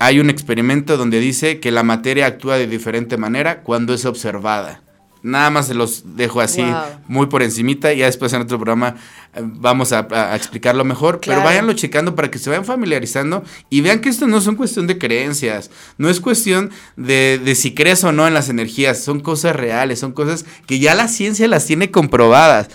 [0.00, 4.82] hay un experimento donde dice que la materia actúa de diferente manera cuando es observada.
[5.22, 6.64] Nada más se los dejo así,
[7.06, 8.96] muy por encimita, y ya después en otro programa
[9.34, 14.00] eh, vamos a, explicarlo mejor, pero váyanlo checando para que se vayan familiarizando y vean
[14.00, 18.10] que esto no es cuestión de creencias, no es cuestión de, de si crees o
[18.10, 21.90] no en las energías, son cosas reales, son cosas que ya la ciencia las tiene
[21.90, 22.68] comprobadas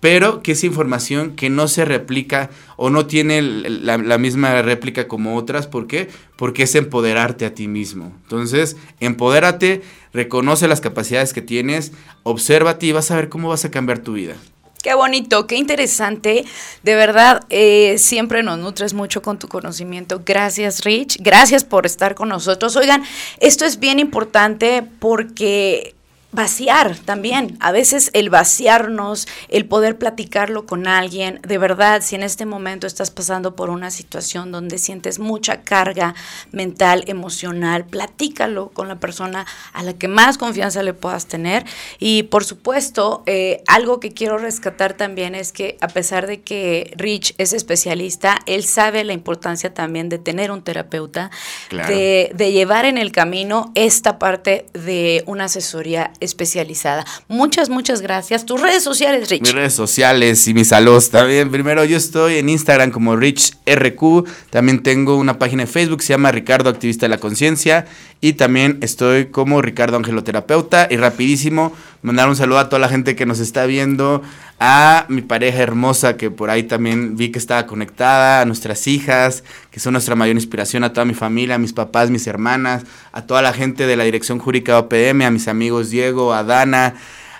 [0.00, 5.36] pero que es información que no se replica o no tiene la, misma réplica como
[5.36, 5.66] otras.
[5.66, 6.08] ¿Por qué?
[6.36, 8.12] Porque es empoderarte a ti mismo.
[8.22, 9.82] Entonces, empodérate,
[10.12, 11.92] reconoce las capacidades que tienes,
[12.22, 14.34] obsérvate y vas a ver cómo vas a cambiar tu vida.
[14.82, 16.46] Qué bonito, qué interesante.
[16.82, 20.22] De verdad, eh, siempre nos nutres mucho con tu conocimiento.
[20.24, 21.18] Gracias, Rich.
[21.20, 22.76] Gracias por estar con nosotros.
[22.76, 23.02] Oigan,
[23.40, 25.94] esto es bien importante porque
[26.32, 27.56] vaciar también.
[27.60, 32.86] A veces el vaciarnos, el poder platicarlo con alguien, de verdad, si en este momento
[32.86, 36.14] estás pasando por una situación donde sientes mucha carga
[36.52, 41.64] mental, emocional, platícalo con la persona a la que más confianza le puedas tener.
[41.98, 46.92] Y por supuesto, eh, algo que quiero rescatar también es que a pesar de que
[46.96, 51.30] Rich es especialista, él sabe la importancia también de tener un terapeuta,
[51.70, 57.04] de, de llevar en el camino esta parte de una asesoría especializada.
[57.28, 58.46] Muchas, muchas gracias.
[58.46, 59.42] Tus redes sociales, Rich.
[59.42, 61.50] Mis redes sociales y mis saludos también.
[61.50, 64.26] Primero, yo estoy en Instagram como RichRQ.
[64.50, 67.86] También tengo una página de Facebook, se llama Ricardo Activista de la Conciencia.
[68.20, 70.88] Y también estoy como Ricardo Angeloterapeuta.
[70.90, 74.22] Y rapidísimo, mandar un saludo a toda la gente que nos está viendo,
[74.58, 79.44] a mi pareja hermosa que por ahí también vi que estaba conectada, a nuestras hijas,
[79.70, 83.22] que son nuestra mayor inspiración, a toda mi familia, a mis papás, mis hermanas, a
[83.22, 86.94] toda la gente de la Dirección Jurídica OPM, a mis amigos Diego, a Dana,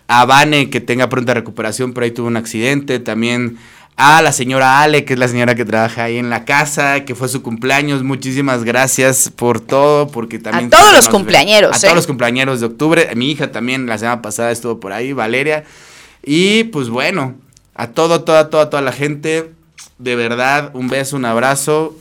[0.08, 3.58] a Vane, que tenga pronta recuperación, por ahí tuvo un accidente, también
[3.97, 7.14] a la señora Ale, que es la señora que trabaja ahí en la casa, que
[7.14, 8.03] fue su cumpleaños.
[8.03, 10.66] Muchísimas gracias por todo, porque también...
[10.72, 11.76] A todos los cumpleañeros.
[11.76, 11.97] A todos ¿eh?
[11.97, 13.11] los cumpleañeros de octubre.
[13.14, 15.64] Mi hija también la semana pasada estuvo por ahí, Valeria.
[16.22, 17.34] Y pues bueno,
[17.74, 19.53] a todo, toda, toda, toda la gente,
[19.99, 21.95] de verdad, un beso, un abrazo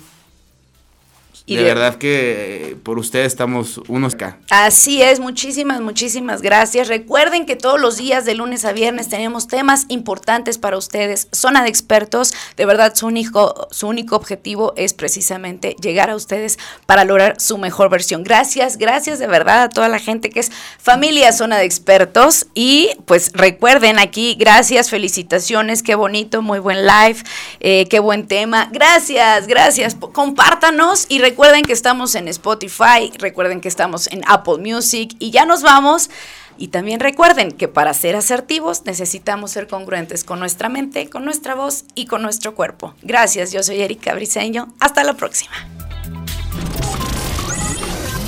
[1.56, 4.38] de, verdad que eh, por ustedes estamos unos acá.
[4.50, 6.88] Así es, muchísimas, muchísimas gracias.
[6.88, 11.28] Recuerden que todos los días de lunes a viernes tenemos temas importantes para ustedes.
[11.32, 16.60] Zona de expertos, de verdad su único, su único objetivo es precisamente llegar a ustedes
[16.86, 18.24] para lograr su mejor versión.
[18.24, 22.46] Gracias, gracias de verdad a toda la gente que es familia Zona de Expertos.
[22.54, 27.18] Y pues recuerden aquí, gracias, felicitaciones, qué bonito, muy buen live,
[27.60, 28.70] eh, qué buen tema.
[28.72, 29.96] Gracias, gracias.
[29.96, 35.32] Compártanos y recuerden Recuerden que estamos en Spotify, recuerden que estamos en Apple Music y
[35.32, 36.10] ya nos vamos.
[36.58, 41.56] Y también recuerden que para ser asertivos necesitamos ser congruentes con nuestra mente, con nuestra
[41.56, 42.94] voz y con nuestro cuerpo.
[43.04, 44.74] Gracias, yo soy Erika Briseño.
[44.82, 45.54] Hasta la próxima.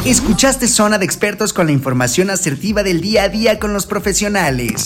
[0.05, 4.85] Escuchaste Zona de Expertos con la información asertiva del día a día con los profesionales.